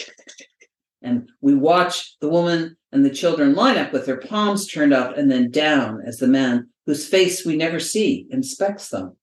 And 1.02 1.28
we 1.40 1.54
watch 1.54 2.16
the 2.20 2.28
woman 2.28 2.76
and 2.90 3.04
the 3.04 3.10
children 3.10 3.54
line 3.54 3.78
up 3.78 3.92
with 3.92 4.06
their 4.06 4.16
palms 4.16 4.66
turned 4.66 4.92
up 4.92 5.16
and 5.16 5.30
then 5.30 5.50
down 5.50 6.00
as 6.04 6.16
the 6.16 6.26
man, 6.26 6.68
whose 6.86 7.06
face 7.06 7.44
we 7.44 7.56
never 7.56 7.78
see, 7.78 8.26
inspects 8.30 8.88
them. 8.88 9.16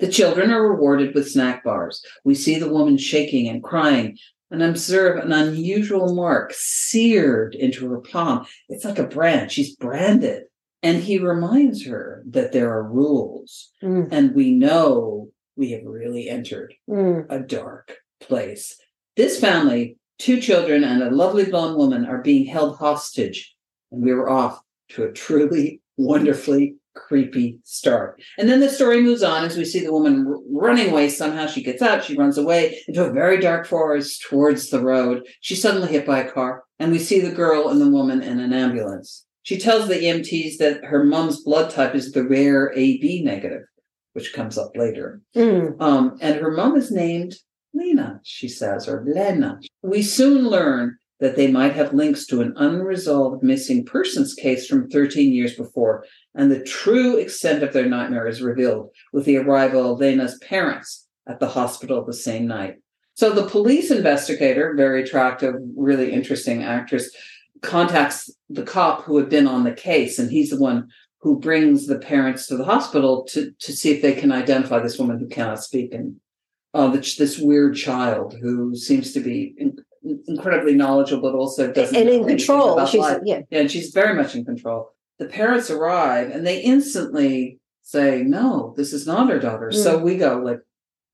The 0.00 0.08
children 0.08 0.50
are 0.50 0.66
rewarded 0.66 1.14
with 1.14 1.30
snack 1.30 1.62
bars. 1.62 2.02
We 2.24 2.34
see 2.34 2.58
the 2.58 2.72
woman 2.72 2.96
shaking 2.96 3.48
and 3.48 3.62
crying 3.62 4.16
and 4.50 4.62
observe 4.62 5.22
an 5.22 5.32
unusual 5.32 6.14
mark 6.14 6.52
seared 6.54 7.54
into 7.54 7.90
her 7.90 8.00
palm. 8.00 8.46
It's 8.68 8.84
like 8.84 8.98
a 8.98 9.06
brand. 9.06 9.52
She's 9.52 9.76
branded. 9.76 10.44
And 10.82 11.02
he 11.02 11.18
reminds 11.18 11.84
her 11.86 12.22
that 12.30 12.52
there 12.52 12.72
are 12.72 12.90
rules. 12.90 13.72
Mm, 13.82 14.08
And 14.12 14.34
we 14.34 14.52
know 14.52 15.30
we 15.56 15.72
have 15.72 15.84
really 15.84 16.28
entered 16.28 16.74
mm. 16.88 17.26
a 17.28 17.40
dark 17.40 17.96
place. 18.20 18.76
This 19.16 19.40
family, 19.40 19.98
two 20.18 20.40
children 20.40 20.84
and 20.84 21.02
a 21.02 21.10
lovely 21.10 21.44
blonde 21.44 21.76
woman, 21.76 22.06
are 22.06 22.22
being 22.22 22.46
held 22.46 22.76
hostage. 22.78 23.54
And 23.90 24.02
we 24.02 24.12
were 24.12 24.30
off 24.30 24.60
to 24.90 25.04
a 25.04 25.12
truly 25.12 25.80
wonderfully 25.96 26.76
creepy 26.96 27.58
start. 27.62 28.20
And 28.38 28.48
then 28.48 28.60
the 28.60 28.68
story 28.68 29.02
moves 29.02 29.22
on 29.22 29.44
as 29.44 29.56
we 29.56 29.64
see 29.64 29.84
the 29.84 29.92
woman 29.92 30.26
r- 30.26 30.38
running 30.50 30.90
away. 30.90 31.08
Somehow 31.08 31.46
she 31.46 31.62
gets 31.62 31.82
out, 31.82 32.04
she 32.04 32.16
runs 32.16 32.38
away 32.38 32.82
into 32.88 33.04
a 33.04 33.12
very 33.12 33.38
dark 33.38 33.66
forest 33.66 34.22
towards 34.22 34.70
the 34.70 34.80
road. 34.80 35.26
She's 35.40 35.62
suddenly 35.62 35.88
hit 35.88 36.06
by 36.06 36.20
a 36.20 36.30
car, 36.30 36.64
and 36.78 36.90
we 36.90 36.98
see 36.98 37.20
the 37.20 37.30
girl 37.30 37.68
and 37.68 37.80
the 37.80 37.90
woman 37.90 38.22
in 38.22 38.40
an 38.40 38.52
ambulance. 38.52 39.26
She 39.42 39.58
tells 39.58 39.86
the 39.86 39.94
EMTs 39.94 40.56
that 40.58 40.84
her 40.84 41.04
mom's 41.04 41.44
blood 41.44 41.70
type 41.70 41.94
is 41.94 42.10
the 42.10 42.24
rare 42.24 42.72
AB 42.74 43.22
negative, 43.22 43.62
which 44.12 44.32
comes 44.32 44.58
up 44.58 44.76
later. 44.76 45.20
Mm. 45.36 45.80
Um, 45.80 46.18
and 46.20 46.36
her 46.36 46.50
mom 46.50 46.76
is 46.76 46.90
named 46.90 47.36
Lena, 47.76 48.20
she 48.24 48.48
says, 48.48 48.88
or 48.88 49.04
Lena. 49.06 49.60
We 49.82 50.02
soon 50.02 50.48
learn 50.48 50.98
that 51.20 51.36
they 51.36 51.50
might 51.50 51.72
have 51.74 51.94
links 51.94 52.26
to 52.26 52.42
an 52.42 52.52
unresolved 52.56 53.42
missing 53.42 53.84
persons 53.84 54.34
case 54.34 54.66
from 54.66 54.90
13 54.90 55.32
years 55.32 55.54
before, 55.54 56.04
and 56.34 56.50
the 56.50 56.62
true 56.62 57.16
extent 57.16 57.62
of 57.62 57.72
their 57.72 57.86
nightmare 57.86 58.26
is 58.26 58.42
revealed 58.42 58.90
with 59.12 59.24
the 59.24 59.38
arrival 59.38 59.92
of 59.92 60.00
Lena's 60.00 60.38
parents 60.38 61.06
at 61.26 61.40
the 61.40 61.48
hospital 61.48 62.04
the 62.04 62.12
same 62.12 62.46
night. 62.46 62.76
So 63.14 63.30
the 63.30 63.48
police 63.48 63.90
investigator, 63.90 64.74
very 64.76 65.02
attractive, 65.02 65.54
really 65.74 66.12
interesting 66.12 66.62
actress, 66.62 67.10
contacts 67.62 68.30
the 68.50 68.62
cop 68.62 69.04
who 69.04 69.16
had 69.16 69.30
been 69.30 69.46
on 69.46 69.64
the 69.64 69.72
case, 69.72 70.18
and 70.18 70.30
he's 70.30 70.50
the 70.50 70.60
one 70.60 70.88
who 71.20 71.40
brings 71.40 71.86
the 71.86 71.98
parents 71.98 72.46
to 72.46 72.56
the 72.56 72.64
hospital 72.64 73.24
to 73.24 73.52
to 73.58 73.72
see 73.72 73.90
if 73.90 74.02
they 74.02 74.12
can 74.12 74.30
identify 74.30 74.78
this 74.78 74.98
woman 74.98 75.18
who 75.18 75.26
cannot 75.26 75.62
speak 75.62 75.94
and 75.94 76.20
uh, 76.76 76.88
this, 76.88 77.16
this 77.16 77.38
weird 77.38 77.74
child 77.74 78.36
who 78.40 78.76
seems 78.76 79.12
to 79.12 79.20
be 79.20 79.54
in, 79.56 79.76
incredibly 80.28 80.74
knowledgeable, 80.74 81.30
but 81.32 81.36
also 81.36 81.72
doesn't 81.72 81.96
And 81.96 82.08
in 82.08 82.26
control. 82.26 82.84
She's 82.86 83.00
life. 83.00 83.20
yeah. 83.24 83.40
Yeah, 83.50 83.60
and 83.60 83.70
she's 83.70 83.90
very 83.92 84.14
much 84.14 84.34
in 84.34 84.44
control. 84.44 84.90
The 85.18 85.26
parents 85.26 85.70
arrive 85.70 86.30
and 86.30 86.46
they 86.46 86.60
instantly 86.60 87.58
say, 87.82 88.22
No, 88.22 88.74
this 88.76 88.92
is 88.92 89.06
not 89.06 89.30
her 89.30 89.38
daughter. 89.38 89.72
So 89.72 89.98
we 89.98 90.16
go, 90.16 90.38
like, 90.38 90.60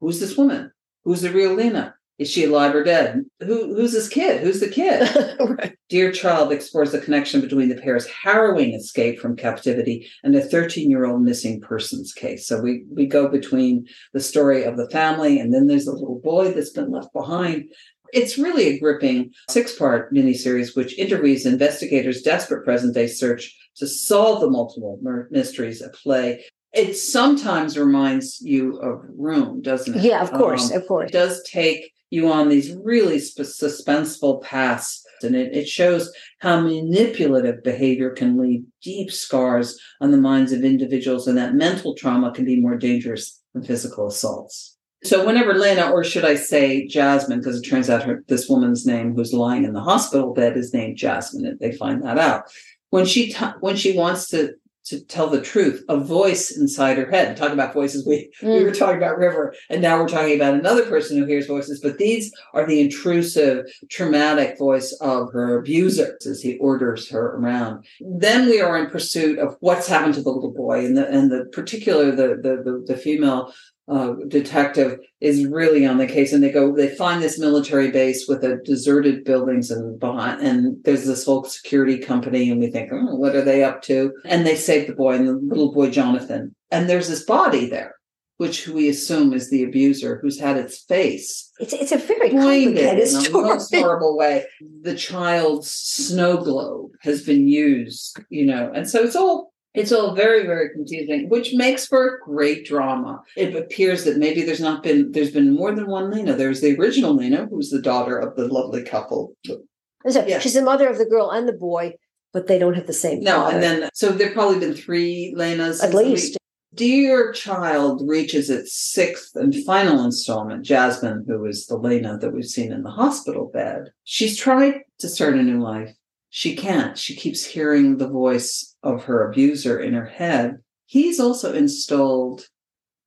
who's 0.01 0.19
this 0.19 0.37
woman? 0.37 0.73
Who's 1.05 1.23
the 1.23 1.31
real 1.31 1.55
Lena? 1.55 1.95
Is 2.19 2.31
she 2.31 2.45
alive 2.45 2.75
or 2.75 2.85
dead? 2.85 3.25
Who 3.41 3.75
who's 3.75 3.93
this 3.93 4.09
kid? 4.09 4.43
Who's 4.43 4.61
the 4.61 4.69
kid? 4.69 5.09
right. 5.41 5.75
Dear 5.89 6.13
Child 6.13 6.53
explores 6.53 6.93
the 6.93 7.01
connection 7.01 7.41
between 7.41 7.69
the 7.69 7.75
pair's 7.75 8.07
harrowing 8.07 8.75
escape 8.75 9.19
from 9.19 9.35
captivity 9.37 10.09
and 10.23 10.35
a 10.35 10.41
13 10.41 10.91
year 10.91 11.05
old 11.07 11.23
missing 11.23 11.61
persons 11.61 12.13
case. 12.13 12.47
So 12.47 12.61
we, 12.61 12.85
we 12.95 13.07
go 13.07 13.29
between 13.29 13.87
the 14.13 14.21
story 14.21 14.63
of 14.65 14.77
the 14.77 14.89
family 14.91 15.41
and 15.41 15.53
then 15.53 15.67
there's 15.67 15.87
a 15.87 15.93
little 15.93 16.21
boy 16.23 16.53
that's 16.53 16.71
been 16.71 16.91
left 16.91 17.13
behind. 17.13 17.73
It's 18.13 18.37
really 18.39 18.69
a 18.69 18.79
gripping 18.79 19.33
six 19.49 19.75
part 19.75 20.13
miniseries 20.15 20.77
which 20.77 20.99
interweaves 20.99 21.47
investigators' 21.47 22.23
desperate 22.23 22.65
present 22.65 22.95
day 22.95 23.07
search 23.07 23.57
to 23.77 23.87
solve 23.87 24.43
the 24.43 24.51
multiple 24.51 24.99
mur- 25.03 25.29
mysteries 25.31 25.81
at 25.81 25.95
play. 25.95 26.45
It 26.75 26.95
sometimes 26.95 27.77
reminds 27.79 28.41
you 28.41 28.77
of 28.79 29.03
Room, 29.17 29.61
doesn't 29.63 29.97
it? 29.97 30.03
Yeah, 30.03 30.23
of 30.23 30.31
course, 30.31 30.71
Um, 30.71 30.77
of 30.81 30.87
course. 30.87 31.09
it 31.11 31.13
does 31.13 31.43
take 31.51 31.91
you 32.13 32.31
on 32.31 32.51
these 32.51 32.77
really 32.85 33.19
sp- 33.19 33.49
suspenseful 33.49 34.43
paths. 34.43 35.03
And 35.23 35.35
it, 35.35 35.57
it 35.57 35.67
shows 35.67 36.13
how 36.41 36.61
manipulative 36.61 37.63
behavior 37.63 38.11
can 38.11 38.37
leave 38.37 38.65
deep 38.83 39.11
scars 39.11 39.81
on 40.01 40.11
the 40.11 40.19
minds 40.19 40.53
of 40.53 40.63
individuals 40.63 41.27
and 41.27 41.39
that 41.39 41.55
mental 41.55 41.95
trauma 41.95 42.31
can 42.31 42.45
be 42.45 42.61
more 42.61 42.77
dangerous 42.77 43.41
than 43.55 43.63
physical 43.63 44.09
assaults. 44.09 44.77
So 45.05 45.25
whenever 45.25 45.55
lena 45.55 45.91
or 45.91 46.05
should 46.05 46.25
i 46.25 46.35
say 46.37 46.87
jasmine 46.87 47.39
because 47.39 47.59
it 47.59 47.69
turns 47.69 47.89
out 47.91 48.05
her, 48.05 48.23
this 48.29 48.49
woman's 48.49 48.87
name 48.87 49.15
who's 49.15 49.33
lying 49.33 49.65
in 49.65 49.73
the 49.73 49.81
hospital 49.81 50.33
bed 50.33 50.57
is 50.57 50.73
named 50.73 50.97
jasmine 50.97 51.47
and 51.47 51.59
they 51.61 51.73
find 51.73 52.05
that 52.05 52.19
out. 52.19 52.45
When 52.91 53.07
she 53.07 53.33
t- 53.33 53.57
when 53.61 53.77
she 53.77 53.97
wants 53.97 54.29
to 54.29 54.53
to 54.85 55.01
tell 55.05 55.29
the 55.29 55.41
truth 55.41 55.85
a 55.89 55.97
voice 55.97 56.51
inside 56.57 56.99
her 56.99 57.11
head 57.11 57.37
talk 57.37 57.53
about 57.53 57.73
voices 57.73 58.07
we 58.07 58.31
we 58.43 58.49
Mm. 58.49 58.65
were 58.65 58.73
talking 58.73 58.97
about 58.97 59.19
River, 59.19 59.55
and 59.71 59.81
now 59.81 60.01
we're 60.01 60.09
talking 60.09 60.35
about 60.37 60.55
another 60.55 60.85
person 60.87 61.17
who 61.17 61.25
hears 61.27 61.47
voices, 61.47 61.81
but 61.81 61.99
these 61.99 62.33
are 62.55 62.67
the 62.67 62.81
intrusive, 62.81 63.67
traumatic 63.91 64.59
voice 64.59 64.93
of 65.01 65.33
her 65.33 65.59
abuser 65.59 66.19
as 66.29 66.41
he 66.43 66.59
orders 66.59 67.09
her 67.11 67.37
around. 67.37 67.85
Then 68.01 68.47
we 68.49 68.61
are 68.61 68.77
in 68.79 68.91
pursuit 68.91 69.39
of 69.39 69.57
what's 69.61 69.87
happened 69.87 70.15
to 70.15 70.23
the 70.23 70.31
little 70.31 70.53
boy, 70.53 70.85
and 70.85 70.97
the 70.97 71.09
and 71.09 71.31
the 71.31 71.45
particular 71.53 72.11
the 72.11 72.29
the 72.43 72.63
the, 72.65 72.85
the 72.89 72.97
female 72.97 73.53
uh, 73.89 74.15
detective 74.29 74.99
is 75.21 75.47
really 75.47 75.85
on 75.85 75.99
the 75.99 76.07
case, 76.07 76.33
and 76.33 76.43
they 76.43 76.51
go 76.53 76.75
they 76.75 76.95
find 76.95 77.23
this 77.23 77.39
military 77.39 77.91
base 77.91 78.27
with 78.29 78.45
a 78.45 78.57
deserted 78.65 79.25
buildings 79.25 79.71
and 79.71 79.99
behind, 79.99 80.41
and 80.41 80.77
there's 80.85 81.05
this 81.07 81.25
whole 81.25 81.45
security 81.45 81.99
company, 81.99 82.51
and 82.51 82.61
we 82.61 82.71
think, 82.71 82.91
oh, 82.93 83.17
what 83.17 83.35
are 83.35 83.43
they 83.43 83.65
up 83.65 83.83
to? 83.83 84.13
And 84.25 84.47
they 84.47 84.57
save 84.57 84.87
the 84.87 84.95
boy 84.95 85.15
and 85.17 85.29
the 85.29 85.33
little 85.35 85.73
boy 85.73 85.91
Jonathan, 85.91 86.55
and 86.71 86.89
there's 86.89 87.09
this 87.09 87.25
body 87.25 87.69
there 87.69 87.95
which 88.39 88.67
we 88.67 88.89
assume 88.89 89.33
is 89.33 89.51
the 89.51 89.63
abuser 89.63 90.19
who's 90.21 90.41
had 90.41 90.57
its 90.57 90.81
face 90.85 91.53
It's 91.61 91.73
it's 91.73 91.93
a 91.93 91.97
very 91.97 92.31
complicated 92.31 92.99
in 92.99 92.99
a 92.99 93.07
story. 93.07 93.45
most 93.45 93.73
horrible 93.73 94.17
way. 94.17 94.45
The 94.81 94.97
child's 94.97 95.71
snow 95.71 96.39
globe 96.39 96.91
has 97.03 97.23
been 97.23 97.47
used, 97.47 98.19
you 98.31 98.47
know, 98.47 98.73
and 98.75 98.89
so 98.89 99.05
it's 99.05 99.15
all 99.15 99.52
it's 99.75 99.93
all 99.93 100.15
very 100.15 100.45
very 100.47 100.71
confusing, 100.71 101.29
which 101.29 101.55
makes 101.55 101.87
for 101.87 102.21
great 102.25 102.67
drama. 102.67 103.23
It 103.37 103.55
appears 103.57 104.05
that 104.05 104.19
maybe 104.19 104.43
there's 104.43 104.61
not 104.61 104.83
been 104.83 105.13
there's 105.13 105.31
been 105.31 105.55
more 105.55 105.73
than 105.75 105.87
one 105.87 106.11
Lena. 106.11 106.35
There's 106.35 106.61
the 106.61 106.77
original 106.79 107.15
Lena, 107.15 107.47
who's 107.51 107.71
the 107.71 107.81
daughter 107.83 108.19
of 108.19 108.37
the 108.37 108.49
lovely 108.49 108.83
couple. 108.83 109.35
So 109.47 109.63
Yeah. 110.05 110.39
She's 110.41 110.55
the 110.55 110.63
mother 110.63 110.89
of 110.89 110.99
the 110.99 111.07
girl 111.07 111.31
and 111.31 111.49
the 111.49 111.53
boy, 111.53 111.95
but 112.33 112.47
they 112.49 112.59
don't 112.59 112.75
have 112.75 112.87
the 112.87 112.93
same 112.93 113.21
No, 113.21 113.37
father. 113.37 113.55
and 113.55 113.63
then 113.63 113.89
so 113.95 114.11
there've 114.11 114.35
probably 114.35 114.59
been 114.59 114.75
three 114.75 115.33
Lenas 115.37 115.83
at 115.83 115.95
least. 115.95 116.37
Dear 116.75 117.33
Child 117.33 118.03
reaches 118.09 118.49
its 118.49 118.75
sixth 118.75 119.37
and 119.37 119.55
final 119.67 120.05
installment, 120.07 120.65
Jasmine, 120.65 121.25
who 121.29 121.45
is 121.45 121.67
the 121.67 121.77
Lena 121.77 122.17
that 122.17 122.33
we've 122.33 122.47
seen 122.47 122.73
in 122.73 122.83
the 122.83 122.91
hospital 122.91 123.51
bed. 123.53 123.91
She's 124.05 124.39
tried 124.39 124.81
to 125.01 125.09
start 125.09 125.35
a 125.35 125.43
new 125.43 125.61
life. 125.61 125.95
She 126.35 126.57
can't. 126.57 126.97
She 126.97 127.15
keeps 127.15 127.45
hearing 127.45 127.99
the 127.99 128.09
voice 128.09 128.75
of 128.83 129.05
her 129.05 129.29
abuser 129.29 129.79
in 129.79 129.93
her 129.93 130.07
head. 130.07 130.57
He's 130.87 131.21
also 131.21 131.53
installed 131.53 132.47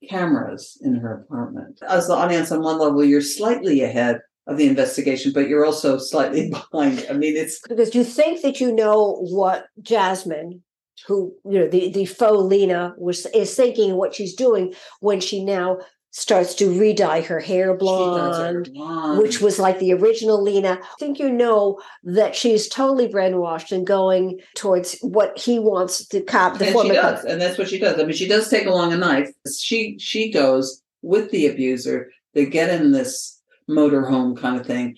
cameras 0.07 0.77
in 0.83 0.93
her 0.97 1.21
apartment. 1.21 1.79
As 1.89 2.05
the 2.05 2.13
audience, 2.13 2.51
on 2.51 2.61
one 2.61 2.77
level, 2.77 3.03
you're 3.03 3.21
slightly 3.21 3.81
ahead 3.81 4.19
of 4.45 4.57
the 4.57 4.67
investigation, 4.67 5.31
but 5.33 5.49
you're 5.49 5.65
also 5.65 5.97
slightly 5.97 6.49
behind. 6.71 7.03
I 7.09 7.13
mean, 7.13 7.35
it's 7.35 7.59
because 7.67 7.95
you 7.95 8.03
think 8.03 8.43
that 8.43 8.61
you 8.61 8.71
know 8.71 9.15
what 9.31 9.69
Jasmine, 9.81 10.61
who 11.07 11.33
you 11.45 11.57
know 11.57 11.67
the 11.67 11.89
the 11.89 12.05
faux 12.05 12.43
Lena 12.43 12.93
was 12.95 13.25
is 13.33 13.55
thinking 13.55 13.95
what 13.95 14.13
she's 14.13 14.35
doing 14.35 14.75
when 14.99 15.19
she 15.19 15.43
now 15.43 15.79
starts 16.15 16.55
to 16.55 16.69
re-dye 16.79 17.19
her 17.19 17.41
hair 17.41 17.75
blonde. 17.75 18.71
blonde. 18.73 19.19
Which 19.19 19.41
was 19.41 19.59
like 19.59 19.79
the 19.79 19.91
original 19.91 20.41
Lena. 20.41 20.79
I 20.81 20.95
think 20.97 21.19
you 21.19 21.29
know 21.29 21.81
that 22.05 22.37
she's 22.37 22.69
totally 22.69 23.09
brainwashed 23.09 23.73
and 23.73 23.85
going 23.85 24.39
towards 24.55 24.97
what 25.01 25.37
he 25.37 25.59
wants 25.59 26.07
to 26.07 26.21
cop, 26.21 26.57
the 26.57 26.67
and 26.67 26.79
she 26.79 26.93
does, 26.93 27.21
cop. 27.21 27.29
and 27.29 27.41
that's 27.41 27.57
what 27.57 27.67
she 27.67 27.79
does. 27.79 27.99
I 27.99 28.03
mean, 28.03 28.15
she 28.15 28.29
does 28.29 28.49
take 28.49 28.65
along 28.65 28.93
a 28.93 28.97
knife. 28.97 29.29
She 29.59 29.97
she 29.99 30.31
goes 30.31 30.81
with 31.01 31.31
the 31.31 31.47
abuser. 31.47 32.09
They 32.33 32.45
get 32.45 32.69
in 32.69 32.91
this 32.91 33.41
motorhome 33.69 34.37
kind 34.37 34.57
of 34.57 34.65
thing. 34.65 34.95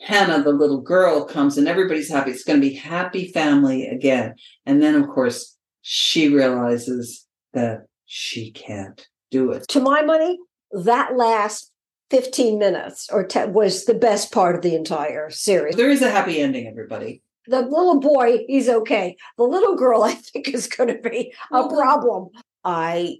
Hannah, 0.00 0.44
the 0.44 0.52
little 0.52 0.80
girl, 0.80 1.24
comes 1.24 1.58
and 1.58 1.66
everybody's 1.66 2.08
happy. 2.08 2.30
It's 2.30 2.44
going 2.44 2.60
to 2.60 2.68
be 2.68 2.74
happy 2.74 3.32
family 3.32 3.88
again. 3.88 4.36
And 4.64 4.80
then, 4.80 4.94
of 4.94 5.08
course, 5.08 5.56
she 5.82 6.32
realizes 6.32 7.26
that 7.52 7.86
she 8.06 8.52
can't 8.52 9.08
do 9.30 9.52
it. 9.52 9.66
To 9.68 9.80
my 9.80 10.02
money, 10.02 10.38
that 10.72 11.16
last 11.16 11.70
15 12.10 12.58
minutes 12.58 13.08
or 13.10 13.24
10 13.24 13.52
was 13.52 13.84
the 13.84 13.94
best 13.94 14.32
part 14.32 14.56
of 14.56 14.62
the 14.62 14.74
entire 14.74 15.30
series. 15.30 15.76
There 15.76 15.90
is 15.90 16.02
a 16.02 16.10
happy 16.10 16.40
ending, 16.40 16.66
everybody. 16.66 17.22
The 17.46 17.62
little 17.62 18.00
boy, 18.00 18.44
he's 18.46 18.68
okay. 18.68 19.16
The 19.36 19.44
little 19.44 19.76
girl, 19.76 20.02
I 20.04 20.14
think, 20.14 20.48
is 20.48 20.66
going 20.66 20.88
to 20.88 21.08
be 21.08 21.32
a 21.52 21.68
problem. 21.68 22.28
I 22.64 23.18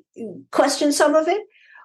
question 0.50 0.92
some 0.92 1.14
of 1.14 1.28
it, 1.28 1.40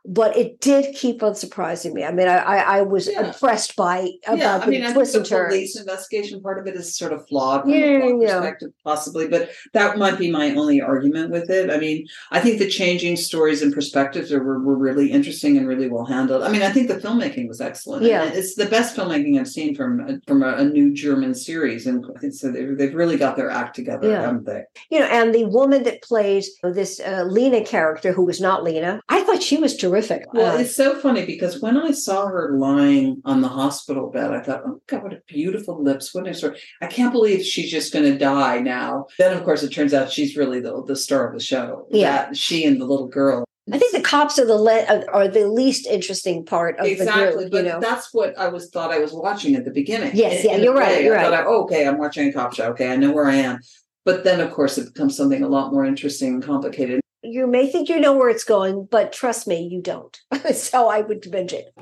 but 0.08 0.36
it 0.38 0.60
did 0.62 0.96
keep 0.96 1.22
on 1.24 1.36
surprising 1.36 1.94
me. 1.94 2.04
I 2.04 2.12
mean, 2.12 2.28
I 2.28 2.38
I, 2.38 2.58
I 2.78 2.82
was 2.82 3.08
Yeah. 3.08 3.28
impressed 3.28 3.76
by 3.76 4.10
about 4.26 4.38
yeah, 4.38 4.56
I 4.56 4.66
the 4.66 4.72
mean, 4.72 4.84
I 4.84 4.94
think 4.94 5.12
the 5.12 5.24
turns. 5.24 5.54
police 5.54 5.80
investigation 5.80 6.42
part 6.42 6.60
of 6.60 6.68
it 6.68 6.76
is 6.76 6.96
sort 6.96 7.14
of 7.14 7.28
flawed 7.28 7.62
from 7.62 7.72
Yeah, 7.72 8.04
a 8.04 8.20
yeah. 8.22 8.40
perspective, 8.40 8.72
possibly, 8.84 9.28
but 9.28 9.50
that 9.74 9.98
might 9.98 10.18
be 10.18 10.32
my 10.32 10.52
only 10.56 10.82
argument 10.82 11.32
with 11.32 11.50
it. 11.50 11.70
I 11.70 11.78
mean, 11.78 12.06
I 12.32 12.40
think 12.40 12.60
the 12.60 12.70
changing 12.70 13.16
stories 13.18 13.62
and 13.62 13.74
perspectives 13.74 14.32
are, 14.32 14.44
were, 14.44 14.60
were 14.60 14.78
really 14.78 15.12
interesting 15.12 15.58
and 15.58 15.68
really 15.68 15.90
well 15.90 16.06
handled. 16.06 16.44
I 16.44 16.50
mean, 16.50 16.62
I 16.64 16.72
think 16.72 16.88
the 16.88 16.96
filmmaking 16.96 17.48
was 17.48 17.62
excellent. 17.62 18.04
Yeah. 18.04 18.24
it's 18.26 18.56
the 18.56 18.66
best 18.68 18.96
filmmaking 18.96 19.40
I've 19.40 19.48
seen 19.48 19.76
from 19.76 20.00
a- 20.00 20.20
from 20.28 20.42
a, 20.44 20.56
a 20.56 20.64
new 20.66 20.94
German 20.94 21.36
series, 21.36 21.86
and 21.86 22.04
so. 22.32 22.52
They've, 22.56 22.78
they've 22.78 22.96
really 22.96 23.18
got 23.18 23.36
their 23.36 23.50
act 23.50 23.76
together, 23.76 24.10
Yeah. 24.10 24.22
haven't 24.22 24.46
they? 24.46 24.64
you 24.90 25.00
know, 25.00 25.08
and 25.08 25.36
the 25.36 25.44
woman 25.46 25.84
that 25.84 26.02
plays 26.04 26.50
this 26.64 27.02
uh, 27.02 27.26
Lena 27.28 27.66
character, 27.66 28.14
who 28.14 28.24
was 28.24 28.40
not 28.40 28.64
Lena, 28.64 29.02
I 29.10 29.24
thought 29.36 29.44
she 29.44 29.58
was 29.58 29.76
terrific. 29.78 30.26
Well, 30.34 30.56
Uh, 30.56 30.60
it's 30.62 30.76
so 30.76 30.96
funny 30.96 31.26
because 31.26 31.62
when 31.62 31.78
I 31.78 31.92
saw 31.92 32.28
her 32.28 32.56
lying 32.58 33.22
on 33.26 33.42
the 33.42 33.48
hospital 33.48 34.10
bed, 34.10 34.32
I 34.32 34.42
thought, 34.42 34.64
"Oh 34.66 34.82
God, 34.88 35.04
what 35.04 35.14
a 35.14 35.22
beautiful 35.28 35.82
lips! 35.82 36.14
What 36.14 36.28
a 36.28 36.34
story! 36.34 36.58
I 36.82 36.88
can't 36.88 37.12
believe 37.12 37.44
she's 37.44 37.70
just 37.72 37.94
going 37.94 38.06
to 38.06 38.18
die 38.18 38.60
now." 38.60 39.08
Then, 39.18 39.36
of 39.38 39.44
course, 39.44 39.64
it 39.64 39.70
turns 39.72 39.94
out 39.94 40.12
she's 40.12 40.36
really 40.38 40.60
the 40.60 40.84
the 40.86 40.96
star 40.96 41.28
of 41.28 41.34
the 41.34 41.44
show. 41.44 41.88
Yeah. 41.92 42.26
That- 42.28 42.38
she 42.38 42.66
and 42.66 42.80
the 42.80 42.86
little 42.86 43.08
girl. 43.08 43.46
I 43.72 43.80
think 43.80 43.94
the 43.94 44.02
cops 44.02 44.38
are 44.38 44.46
the 44.46 44.56
le- 44.58 44.86
are- 44.86 45.10
are 45.12 45.28
the 45.28 45.48
least 45.48 45.88
interesting 45.88 46.46
part 46.46 46.78
of 46.80 46.86
exactly, 46.86 47.46
the 47.46 47.50
group. 47.50 47.52
but 47.52 47.64
You 47.66 47.70
know, 47.72 47.80
that's 47.80 48.14
what 48.14 48.38
I 48.38 48.48
was 48.50 48.70
thought 48.70 48.92
I 48.92 49.00
was 49.00 49.12
watching 49.12 49.56
at 49.56 49.66
the 49.66 49.72
beginning. 49.72 50.12
Yes, 50.14 50.44
In- 50.44 50.50
yeah, 50.52 50.56
in 50.58 50.64
you're 50.64 50.76
right, 50.76 51.04
you're 51.04 51.18
I 51.18 51.24
thought, 51.24 51.32
right. 51.32 51.46
oh, 51.48 51.64
okay, 51.64 51.88
I'm 51.88 51.98
watching 51.98 52.28
a 52.30 52.32
cop 52.34 52.54
show. 52.54 52.66
Okay, 52.72 52.92
I 52.92 52.96
know 52.96 53.12
where 53.12 53.26
I 53.26 53.36
am. 53.36 53.60
But 54.06 54.24
then, 54.24 54.40
of 54.40 54.52
course, 54.52 54.78
it 54.78 54.94
becomes 54.94 55.18
something 55.18 55.42
a 55.42 55.48
lot 55.48 55.74
more 55.74 55.84
interesting 55.84 56.36
and 56.36 56.44
complicated. 56.44 57.02
You 57.26 57.48
may 57.48 57.68
think 57.68 57.90
you 57.90 58.00
know 58.00 58.14
where 58.14 58.30
it's 58.30 58.44
going, 58.44 58.88
but 58.90 59.12
trust 59.12 59.48
me, 59.48 59.68
you 59.68 59.82
don't. 59.82 60.18
so 60.54 60.90
I 60.90 61.02
would 61.02 61.30
binge 61.32 61.54
it. 61.54 61.74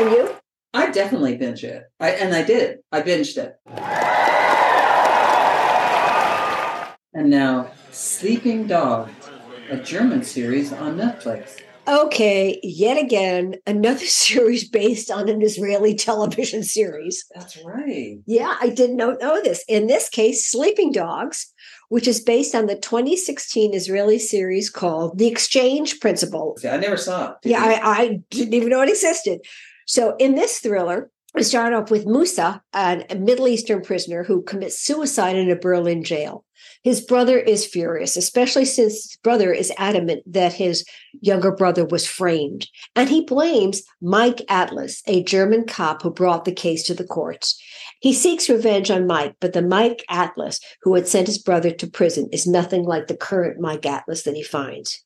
And 0.00 0.10
you? 0.12 0.34
I 0.74 0.90
definitely 0.90 1.36
binge 1.36 1.64
it. 1.64 1.84
I 1.98 2.10
and 2.10 2.34
I 2.34 2.42
did. 2.42 2.78
I 2.92 3.02
binged 3.02 3.36
it. 3.36 3.56
And 7.14 7.30
now, 7.30 7.70
Sleeping 7.90 8.66
Dog, 8.66 9.10
a 9.70 9.78
German 9.78 10.22
series 10.22 10.72
on 10.72 10.96
Netflix. 10.96 11.60
Okay, 11.88 12.60
yet 12.62 13.02
again, 13.02 13.54
another 13.66 13.98
series 14.06 14.68
based 14.68 15.10
on 15.10 15.28
an 15.28 15.40
Israeli 15.40 15.94
television 15.94 16.62
series. 16.62 17.24
That's 17.34 17.58
right. 17.64 18.18
Yeah, 18.26 18.56
I 18.60 18.68
did 18.68 18.90
not 18.90 19.20
know 19.20 19.42
this. 19.42 19.64
In 19.68 19.86
this 19.86 20.10
case, 20.10 20.46
Sleeping 20.46 20.92
Dogs, 20.92 21.52
which 21.88 22.06
is 22.06 22.20
based 22.20 22.54
on 22.54 22.66
the 22.66 22.76
2016 22.76 23.74
Israeli 23.74 24.18
series 24.18 24.70
called 24.70 25.18
The 25.18 25.26
Exchange 25.26 26.00
Principle. 26.00 26.56
I 26.64 26.76
never 26.76 26.96
saw 26.96 27.30
it. 27.30 27.36
Yeah, 27.44 27.62
I, 27.62 27.80
I 27.82 28.20
didn't 28.30 28.54
even 28.54 28.68
know 28.68 28.82
it 28.82 28.88
existed. 28.88 29.40
So 29.86 30.14
in 30.18 30.34
this 30.34 30.58
thriller, 30.58 31.10
we 31.34 31.42
start 31.42 31.72
off 31.72 31.90
with 31.90 32.06
Musa, 32.06 32.62
a 32.72 33.04
Middle 33.16 33.48
Eastern 33.48 33.82
prisoner 33.82 34.24
who 34.24 34.42
commits 34.42 34.80
suicide 34.80 35.36
in 35.36 35.50
a 35.50 35.56
Berlin 35.56 36.02
jail. 36.02 36.44
His 36.82 37.00
brother 37.00 37.38
is 37.38 37.66
furious, 37.66 38.16
especially 38.16 38.64
since 38.64 38.94
his 38.94 39.18
brother 39.22 39.52
is 39.52 39.72
adamant 39.78 40.22
that 40.26 40.52
his 40.52 40.84
younger 41.20 41.52
brother 41.52 41.84
was 41.84 42.06
framed. 42.06 42.68
And 42.96 43.08
he 43.08 43.24
blames 43.24 43.82
Mike 44.00 44.42
Atlas, 44.48 45.02
a 45.06 45.22
German 45.22 45.66
cop 45.66 46.02
who 46.02 46.10
brought 46.10 46.44
the 46.44 46.52
case 46.52 46.84
to 46.84 46.94
the 46.94 47.06
courts. 47.06 47.60
He 48.00 48.12
seeks 48.12 48.48
revenge 48.48 48.90
on 48.90 49.06
Mike, 49.06 49.34
but 49.40 49.52
the 49.52 49.62
Mike 49.62 50.04
Atlas 50.08 50.60
who 50.82 50.94
had 50.94 51.08
sent 51.08 51.26
his 51.26 51.38
brother 51.38 51.70
to 51.72 51.86
prison 51.86 52.28
is 52.32 52.46
nothing 52.46 52.84
like 52.84 53.08
the 53.08 53.16
current 53.16 53.60
Mike 53.60 53.86
Atlas 53.86 54.22
that 54.22 54.36
he 54.36 54.42
finds. 54.42 55.04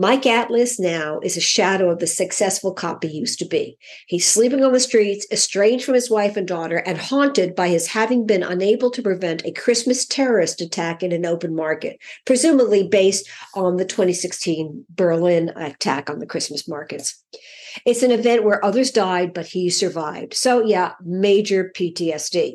Mike 0.00 0.24
Atlas 0.24 0.80
now 0.80 1.20
is 1.22 1.36
a 1.36 1.42
shadow 1.42 1.90
of 1.90 1.98
the 1.98 2.06
successful 2.06 2.72
cop 2.72 3.04
he 3.04 3.10
used 3.10 3.38
to 3.38 3.44
be. 3.44 3.76
He's 4.06 4.26
sleeping 4.26 4.64
on 4.64 4.72
the 4.72 4.80
streets, 4.80 5.26
estranged 5.30 5.84
from 5.84 5.92
his 5.92 6.08
wife 6.08 6.38
and 6.38 6.48
daughter, 6.48 6.78
and 6.78 6.96
haunted 6.96 7.54
by 7.54 7.68
his 7.68 7.88
having 7.88 8.24
been 8.24 8.42
unable 8.42 8.90
to 8.92 9.02
prevent 9.02 9.44
a 9.44 9.52
Christmas 9.52 10.06
terrorist 10.06 10.62
attack 10.62 11.02
in 11.02 11.12
an 11.12 11.26
open 11.26 11.54
market, 11.54 11.98
presumably 12.24 12.88
based 12.88 13.28
on 13.54 13.76
the 13.76 13.84
2016 13.84 14.86
Berlin 14.88 15.50
attack 15.50 16.08
on 16.08 16.18
the 16.18 16.24
Christmas 16.24 16.66
markets. 16.66 17.22
It's 17.84 18.02
an 18.02 18.10
event 18.10 18.42
where 18.42 18.64
others 18.64 18.90
died, 18.90 19.34
but 19.34 19.48
he 19.48 19.68
survived. 19.68 20.32
So, 20.32 20.64
yeah, 20.64 20.92
major 21.04 21.72
PTSD. 21.76 22.54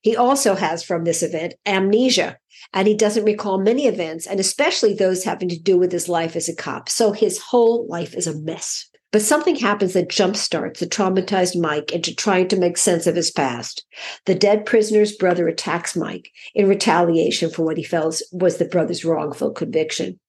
He 0.00 0.16
also 0.16 0.54
has 0.54 0.82
from 0.82 1.04
this 1.04 1.22
event 1.22 1.52
amnesia, 1.66 2.38
and 2.72 2.86
he 2.88 2.94
doesn't 2.94 3.24
recall 3.24 3.58
many 3.58 3.86
events, 3.86 4.26
and 4.26 4.40
especially 4.40 4.94
those 4.94 5.24
having 5.24 5.48
to 5.48 5.58
do 5.58 5.78
with 5.78 5.92
his 5.92 6.08
life 6.08 6.36
as 6.36 6.48
a 6.48 6.54
cop. 6.54 6.88
So 6.88 7.12
his 7.12 7.38
whole 7.38 7.86
life 7.88 8.14
is 8.14 8.26
a 8.26 8.38
mess. 8.38 8.88
But 9.10 9.22
something 9.22 9.56
happens 9.56 9.94
that 9.94 10.10
jumpstarts 10.10 10.78
the 10.78 10.86
traumatized 10.86 11.58
Mike 11.58 11.92
into 11.92 12.14
trying 12.14 12.48
to 12.48 12.58
make 12.58 12.76
sense 12.76 13.06
of 13.06 13.16
his 13.16 13.30
past. 13.30 13.86
The 14.26 14.34
dead 14.34 14.66
prisoner's 14.66 15.16
brother 15.16 15.48
attacks 15.48 15.96
Mike 15.96 16.30
in 16.54 16.68
retaliation 16.68 17.50
for 17.50 17.64
what 17.64 17.78
he 17.78 17.82
felt 17.82 18.20
was 18.32 18.58
the 18.58 18.66
brother's 18.66 19.06
wrongful 19.06 19.52
conviction. 19.52 20.20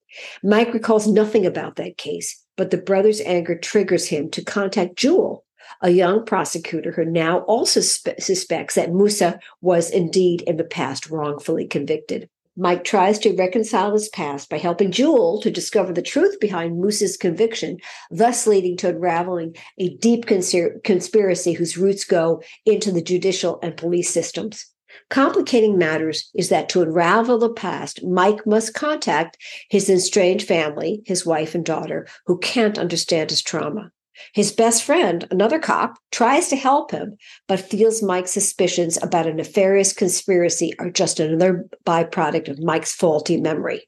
Mike 0.44 0.74
recalls 0.74 1.08
nothing 1.08 1.46
about 1.46 1.76
that 1.76 1.98
case, 1.98 2.42
but 2.56 2.72
the 2.72 2.78
brother's 2.78 3.20
anger 3.22 3.58
triggers 3.58 4.08
him 4.08 4.30
to 4.32 4.44
contact 4.44 4.96
Jewel, 4.96 5.44
a 5.82 5.90
young 5.90 6.26
prosecutor 6.26 6.92
who 6.92 7.06
now 7.06 7.40
also 7.40 7.82
spe- 7.82 8.20
suspects 8.20 8.76
that 8.76 8.94
Musa 8.94 9.40
was 9.62 9.90
indeed 9.90 10.42
in 10.44 10.58
the 10.58 10.64
past 10.64 11.10
wrongfully 11.10 11.68
convicted. 11.68 12.30
Mike 12.58 12.84
tries 12.84 13.18
to 13.20 13.34
reconcile 13.36 13.94
his 13.94 14.10
past 14.10 14.50
by 14.50 14.58
helping 14.58 14.92
Jewel 14.92 15.40
to 15.42 15.50
discover 15.50 15.94
the 15.94 16.02
truth 16.02 16.42
behind 16.42 16.82
Musa's 16.82 17.16
conviction, 17.16 17.78
thus 18.12 18.46
leading 18.46 18.76
to 18.78 18.90
unraveling 18.90 19.56
a 19.78 19.96
deep 19.96 20.26
conspiracy 20.26 21.54
whose 21.54 21.78
roots 21.78 22.04
go 22.04 22.42
into 22.66 22.92
the 22.92 23.02
judicial 23.02 23.60
and 23.64 23.78
police 23.78 24.10
systems. 24.10 24.66
Complicating 25.10 25.78
matters 25.78 26.30
is 26.36 26.50
that 26.50 26.68
to 26.70 26.82
unravel 26.82 27.38
the 27.38 27.54
past, 27.54 28.04
Mike 28.04 28.46
must 28.46 28.74
contact 28.74 29.38
his 29.70 29.90
estranged 29.90 30.46
family, 30.46 31.02
his 31.06 31.26
wife 31.26 31.56
and 31.56 31.64
daughter, 31.64 32.08
who 32.26 32.38
can't 32.40 32.78
understand 32.78 33.30
his 33.30 33.42
trauma. 33.42 33.92
His 34.34 34.52
best 34.52 34.84
friend, 34.84 35.28
another 35.32 35.60
cop, 35.60 35.98
tries 36.12 36.48
to 36.50 36.56
help 36.56 36.92
him, 36.92 37.18
but 37.48 37.60
feels 37.60 38.04
Mike's 38.04 38.32
suspicions 38.32 38.98
about 39.02 39.28
a 39.28 39.34
nefarious 39.34 39.94
conspiracy 39.94 40.74
are 40.80 40.90
just 40.90 41.20
another 41.20 41.66
byproduct 41.86 42.48
of 42.48 42.64
Mike's 42.64 42.94
faulty 42.94 43.38
memory. 43.38 43.88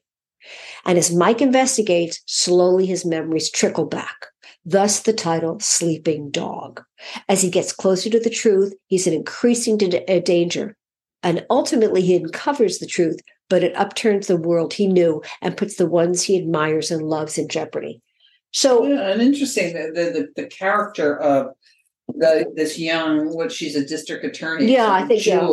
And 0.84 0.98
as 0.98 1.14
Mike 1.14 1.40
investigates, 1.40 2.20
slowly 2.26 2.86
his 2.86 3.04
memories 3.04 3.50
trickle 3.50 3.86
back. 3.86 4.26
Thus 4.64 5.00
the 5.00 5.12
title 5.12 5.58
Sleeping 5.60 6.30
Dog. 6.30 6.82
As 7.28 7.42
he 7.42 7.50
gets 7.50 7.72
closer 7.72 8.10
to 8.10 8.20
the 8.20 8.30
truth, 8.30 8.74
he's 8.86 9.06
in 9.06 9.12
increasing 9.12 9.76
da- 9.76 10.04
uh, 10.06 10.20
danger. 10.20 10.76
And 11.22 11.46
ultimately, 11.50 12.02
he 12.02 12.16
uncovers 12.16 12.78
the 12.78 12.86
truth, 12.86 13.20
but 13.48 13.62
it 13.62 13.76
upturns 13.76 14.26
the 14.26 14.36
world 14.36 14.74
he 14.74 14.86
knew 14.86 15.22
and 15.40 15.56
puts 15.56 15.76
the 15.76 15.86
ones 15.86 16.22
he 16.22 16.38
admires 16.38 16.90
and 16.90 17.02
loves 17.02 17.38
in 17.38 17.48
jeopardy. 17.48 18.00
So, 18.52 18.86
Yeah, 18.86 19.08
and 19.10 19.20
interesting 19.22 19.72
the 19.74 19.90
the, 19.94 20.04
the, 20.36 20.42
the 20.42 20.48
character 20.48 21.18
of 21.18 21.54
the 22.08 22.50
this 22.54 22.78
young 22.78 23.34
what 23.34 23.50
she's 23.50 23.76
a 23.76 23.84
district 23.84 24.24
attorney. 24.24 24.72
Yeah, 24.72 24.90
I 24.90 25.06
think, 25.06 25.24
yeah. 25.26 25.46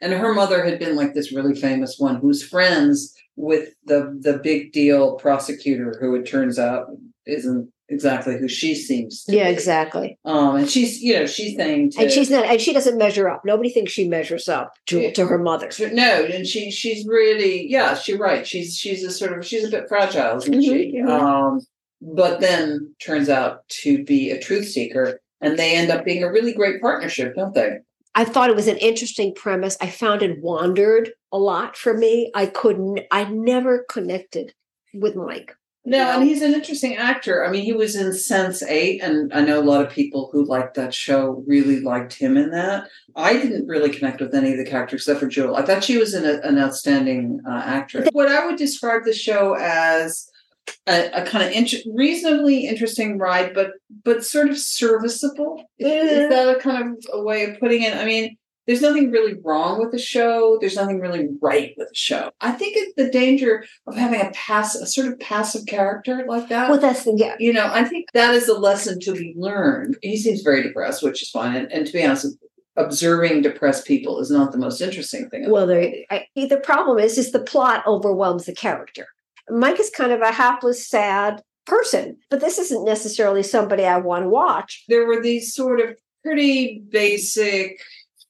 And 0.00 0.12
her 0.12 0.34
mother 0.34 0.64
had 0.64 0.78
been 0.78 0.96
like 0.96 1.14
this 1.14 1.32
really 1.32 1.54
famous 1.54 1.96
one 1.98 2.16
who's 2.16 2.42
friends 2.42 3.14
with 3.36 3.70
the 3.86 4.16
the 4.20 4.38
big 4.38 4.72
deal 4.72 5.14
prosecutor 5.16 5.96
who 6.00 6.14
it 6.14 6.24
turns 6.26 6.58
out 6.58 6.86
isn't 7.26 7.70
exactly 7.88 8.38
who 8.38 8.48
she 8.48 8.74
seems 8.74 9.24
to 9.24 9.34
yeah, 9.36 9.44
be. 9.48 9.52
exactly. 9.52 10.18
Um, 10.24 10.56
and 10.56 10.70
she's 10.70 11.00
you 11.02 11.14
know 11.18 11.26
she's 11.26 11.56
saying 11.56 11.90
to, 11.92 12.02
And 12.02 12.10
she's 12.10 12.30
not, 12.30 12.44
and 12.46 12.60
she 12.60 12.72
doesn't 12.72 12.96
measure 12.96 13.28
up. 13.28 13.42
Nobody 13.44 13.70
thinks 13.70 13.92
she 13.92 14.08
measures 14.08 14.48
up 14.48 14.74
to, 14.86 15.00
Yeah. 15.00 15.12
to 15.14 15.26
her 15.26 15.38
mother. 15.38 15.70
no, 15.92 16.24
and 16.24 16.46
she 16.46 16.70
she's 16.70 17.06
really 17.06 17.66
yeah 17.68 17.94
she's 17.94 18.18
right 18.18 18.46
she's 18.46 18.76
she's 18.76 19.02
a 19.02 19.10
sort 19.10 19.36
of 19.36 19.44
she's 19.44 19.64
a 19.64 19.70
bit 19.70 19.88
fragile 19.88 20.36
isn't 20.38 20.62
she? 20.62 20.92
Mhm, 20.96 21.04
mhm. 21.04 21.10
Um, 21.10 21.60
but 22.04 22.40
then 22.40 22.94
turns 23.00 23.28
out 23.28 23.66
to 23.68 24.04
be 24.04 24.30
a 24.30 24.40
truth 24.40 24.68
seeker, 24.68 25.20
and 25.40 25.58
they 25.58 25.74
end 25.74 25.90
up 25.90 26.04
being 26.04 26.22
a 26.22 26.30
really 26.30 26.52
great 26.52 26.80
partnership, 26.80 27.34
don't 27.34 27.54
they? 27.54 27.78
I 28.14 28.24
thought 28.24 28.50
it 28.50 28.56
was 28.56 28.68
an 28.68 28.76
interesting 28.76 29.34
premise. 29.34 29.76
I 29.80 29.90
found 29.90 30.22
it 30.22 30.40
wandered 30.40 31.10
a 31.32 31.38
lot 31.38 31.76
for 31.76 31.94
me. 31.94 32.30
I 32.34 32.46
couldn't, 32.46 33.00
I 33.10 33.24
never 33.24 33.84
connected 33.88 34.52
with 34.92 35.16
Mike. 35.16 35.56
No, 35.86 35.98
and 35.98 36.24
he's 36.24 36.40
an 36.40 36.54
interesting 36.54 36.96
actor. 36.96 37.44
I 37.44 37.50
mean, 37.50 37.62
he 37.62 37.74
was 37.74 37.94
in 37.94 38.14
Sense 38.14 38.62
Eight, 38.62 39.02
and 39.02 39.30
I 39.34 39.42
know 39.42 39.60
a 39.60 39.62
lot 39.62 39.84
of 39.84 39.92
people 39.92 40.30
who 40.32 40.46
liked 40.46 40.76
that 40.76 40.94
show 40.94 41.44
really 41.46 41.80
liked 41.80 42.14
him 42.14 42.38
in 42.38 42.52
that. 42.52 42.88
I 43.14 43.34
didn't 43.34 43.66
really 43.66 43.90
connect 43.90 44.20
with 44.22 44.34
any 44.34 44.52
of 44.52 44.56
the 44.56 44.64
characters 44.64 45.02
except 45.02 45.20
for 45.20 45.26
Jewel. 45.26 45.56
I 45.56 45.62
thought 45.62 45.84
she 45.84 45.98
was 45.98 46.14
an, 46.14 46.24
an 46.24 46.58
outstanding 46.58 47.40
uh, 47.46 47.62
actress. 47.66 48.08
What 48.12 48.32
I 48.32 48.46
would 48.46 48.56
describe 48.56 49.04
the 49.04 49.12
show 49.12 49.56
as 49.60 50.26
a, 50.86 51.22
a 51.22 51.26
kind 51.26 51.44
of 51.44 51.52
int- 51.52 51.86
reasonably 51.94 52.66
interesting 52.66 53.18
ride, 53.18 53.54
but 53.54 53.72
but 54.04 54.24
sort 54.24 54.48
of 54.48 54.58
serviceable. 54.58 55.64
Is, 55.78 55.88
is 55.88 56.18
mm-hmm. 56.18 56.30
that 56.30 56.56
a 56.56 56.60
kind 56.60 56.96
of 56.96 57.04
a 57.12 57.22
way 57.22 57.44
of 57.44 57.58
putting 57.58 57.82
it? 57.82 57.96
I 57.96 58.04
mean, 58.04 58.36
there's 58.66 58.82
nothing 58.82 59.10
really 59.10 59.34
wrong 59.44 59.78
with 59.80 59.92
the 59.92 59.98
show. 59.98 60.58
There's 60.60 60.76
nothing 60.76 61.00
really 61.00 61.28
right 61.42 61.74
with 61.76 61.88
the 61.88 61.94
show. 61.94 62.30
I 62.40 62.52
think 62.52 62.76
it's 62.76 62.94
the 62.96 63.10
danger 63.10 63.64
of 63.86 63.94
having 63.94 64.20
a 64.20 64.30
pass, 64.32 64.74
a 64.74 64.86
sort 64.86 65.08
of 65.08 65.20
passive 65.20 65.66
character 65.66 66.24
like 66.26 66.48
that. 66.48 66.70
Well, 66.70 66.80
that's 66.80 67.04
the 67.04 67.14
yeah. 67.16 67.36
you 67.38 67.52
know, 67.52 67.68
I 67.70 67.84
think 67.84 68.06
that 68.14 68.34
is 68.34 68.48
a 68.48 68.58
lesson 68.58 69.00
to 69.00 69.12
be 69.12 69.34
learned. 69.36 69.98
He 70.02 70.16
seems 70.16 70.40
very 70.42 70.62
depressed, 70.62 71.02
which 71.02 71.22
is 71.22 71.30
fine. 71.30 71.54
And, 71.56 71.72
and 71.72 71.86
to 71.86 71.92
be 71.92 72.04
honest, 72.04 72.36
observing 72.76 73.42
depressed 73.42 73.86
people 73.86 74.18
is 74.18 74.30
not 74.30 74.52
the 74.52 74.58
most 74.58 74.80
interesting 74.80 75.28
thing. 75.28 75.50
Well. 75.50 75.70
I, 75.70 76.26
the 76.34 76.60
problem 76.62 76.98
is, 76.98 77.18
is 77.18 77.32
the 77.32 77.40
plot 77.40 77.86
overwhelms 77.86 78.46
the 78.46 78.54
character. 78.54 79.06
Mike 79.50 79.78
is 79.80 79.90
kind 79.90 80.12
of 80.12 80.20
a 80.20 80.32
hapless, 80.32 80.88
sad 80.88 81.42
person, 81.66 82.16
but 82.30 82.40
this 82.40 82.58
isn't 82.58 82.84
necessarily 82.84 83.42
somebody 83.42 83.84
I 83.84 83.98
want 83.98 84.24
to 84.24 84.28
watch. 84.28 84.84
there 84.88 85.06
were 85.06 85.20
these 85.20 85.54
sort 85.54 85.80
of 85.80 85.96
pretty 86.22 86.82
basic 86.90 87.78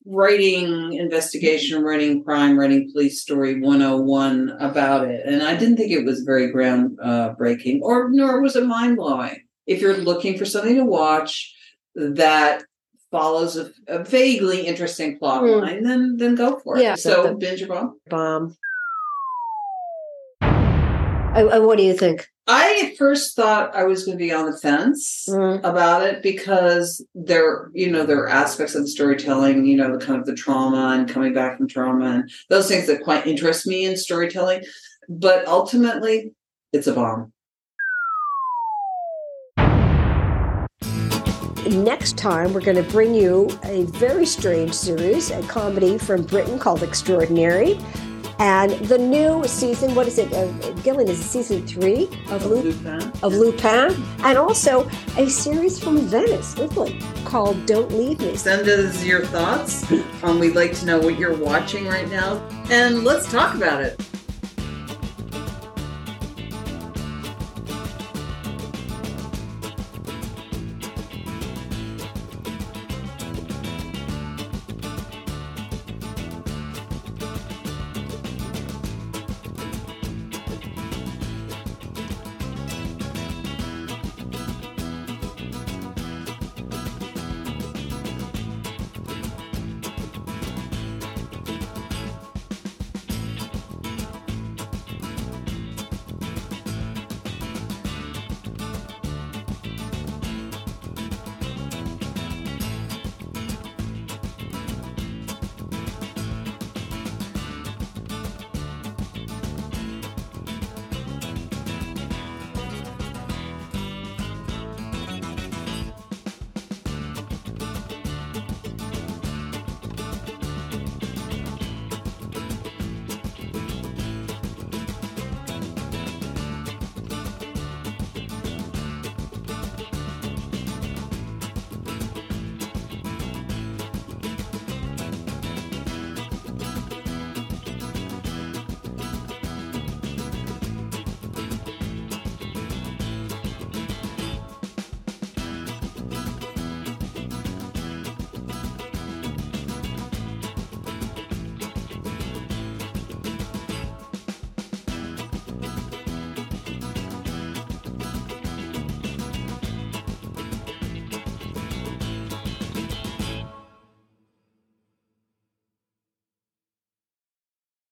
writing 0.07 0.93
investigation, 0.95 1.83
writing 1.83 2.23
crime, 2.23 2.59
writing 2.59 2.91
police 2.93 3.23
story 3.23 3.59
101 3.61 4.51
about 4.61 5.09
it. 5.09 5.25
And 5.27 5.43
I 5.43 5.57
didn't 5.57 5.77
think 5.79 5.91
it 5.93 6.05
was 6.05 6.21
very 6.21 6.53
groundbreaking, 6.53 7.81
or 7.81 8.11
nor 8.11 8.41
was 8.41 8.55
it 8.57 8.67
mind 8.67 8.97
blowing. 8.97 9.41
If 9.67 9.81
you're 9.81 9.97
looking 9.97 10.37
for 10.37 10.45
something 10.45 10.77
to 10.77 10.85
watch 10.85 11.55
that 11.95 12.65
follows 13.11 13.57
a, 13.57 13.71
a 13.89 14.05
vaguely 14.05 14.67
interesting 14.67 15.19
plot 15.19 15.41
Hmm. 15.43 15.61
line, 15.61 15.83
then 15.85 16.17
then 16.19 16.35
go 16.35 16.59
for 16.59 16.77
it. 16.77 16.83
Yeah, 16.83 16.97
so 16.97 17.23
the- 17.29 17.35
binge 17.37 17.67
bomb. 17.67 17.99
Bomb. 18.09 18.57
And, 21.35 21.49
and 21.51 21.67
what 21.67 21.79
do 21.79 21.85
you 21.85 21.95
think? 21.95 22.29
I 22.47 22.91
at 22.91 22.97
first 22.97 23.35
thought 23.35 23.75
I 23.75 23.85
was 23.85 24.05
going 24.05 24.17
to 24.19 24.25
be 24.25 24.33
on 24.33 24.49
the 24.49 24.57
fence. 24.57 25.27
Mm, 25.29 25.59
about 25.65 26.03
it 26.03 26.23
because 26.23 27.05
there 27.15 27.71
you 27.73 27.91
know 27.91 28.05
there 28.05 28.19
are 28.19 28.29
aspects 28.29 28.75
of 28.75 28.83
the 28.83 28.89
storytelling 28.89 29.65
you 29.65 29.77
know 29.77 29.97
the 29.97 30.05
kind 30.05 30.21
of 30.21 30.27
the 30.27 30.35
trauma 30.35 30.95
and 30.97 31.09
coming 31.09 31.33
back 31.33 31.57
from 31.57 31.67
trauma 31.67 32.05
and 32.07 32.31
those 32.51 32.69
things 32.69 32.87
that 32.87 33.03
quite 33.03 33.27
interest 33.27 33.67
me 33.67 33.87
in 33.87 33.97
storytelling 33.97 34.63
but 35.09 35.47
ultimately 35.49 36.33
it's 36.73 36.87
a 36.87 36.93
bomb 36.93 37.33
Next 41.67 42.19
time, 42.19 42.53
we're 42.53 42.61
going 42.61 42.77
to 42.77 42.91
bring 42.91 43.15
you 43.15 43.49
a 43.65 43.85
very 43.85 44.27
strange 44.27 44.75
series, 44.75 45.31
a 45.31 45.41
comedy 45.45 45.97
from 45.97 46.23
Britain 46.23 46.59
called 46.59 46.83
Extraordinary. 46.83 47.79
And 48.39 48.73
the 48.87 48.99
new 48.99 49.45
season, 49.47 49.95
what 49.95 50.07
is 50.07 50.19
it? 50.19 50.33
Uh, 50.33 50.47
Gillian, 50.83 51.09
is 51.09 51.25
season 51.25 51.67
three 51.67 52.09
of 52.31 52.45
Lupin? 52.47 53.01
Lupin. 53.01 53.13
of 53.23 53.33
Lupin, 53.33 53.95
and 54.25 54.37
also 54.39 54.89
a 55.17 55.29
series 55.29 55.79
from 55.79 55.99
Venice, 56.01 56.59
Italy, 56.59 57.01
called 57.25 57.65
Don't 57.67 57.91
Leave 57.93 58.21
Me. 58.21 58.37
send 58.37 58.69
us 58.69 59.05
your 59.05 59.25
thoughts 59.27 59.91
um, 60.23 60.39
we'd 60.39 60.55
like 60.55 60.73
to 60.75 60.87
know 60.87 60.99
what 60.99 61.19
you're 61.19 61.37
watching 61.37 61.87
right 61.87 62.09
now 62.11 62.37
and 62.71 63.03
let's 63.05 63.31
talk 63.31 63.55
about 63.55 63.83
it 63.83 63.99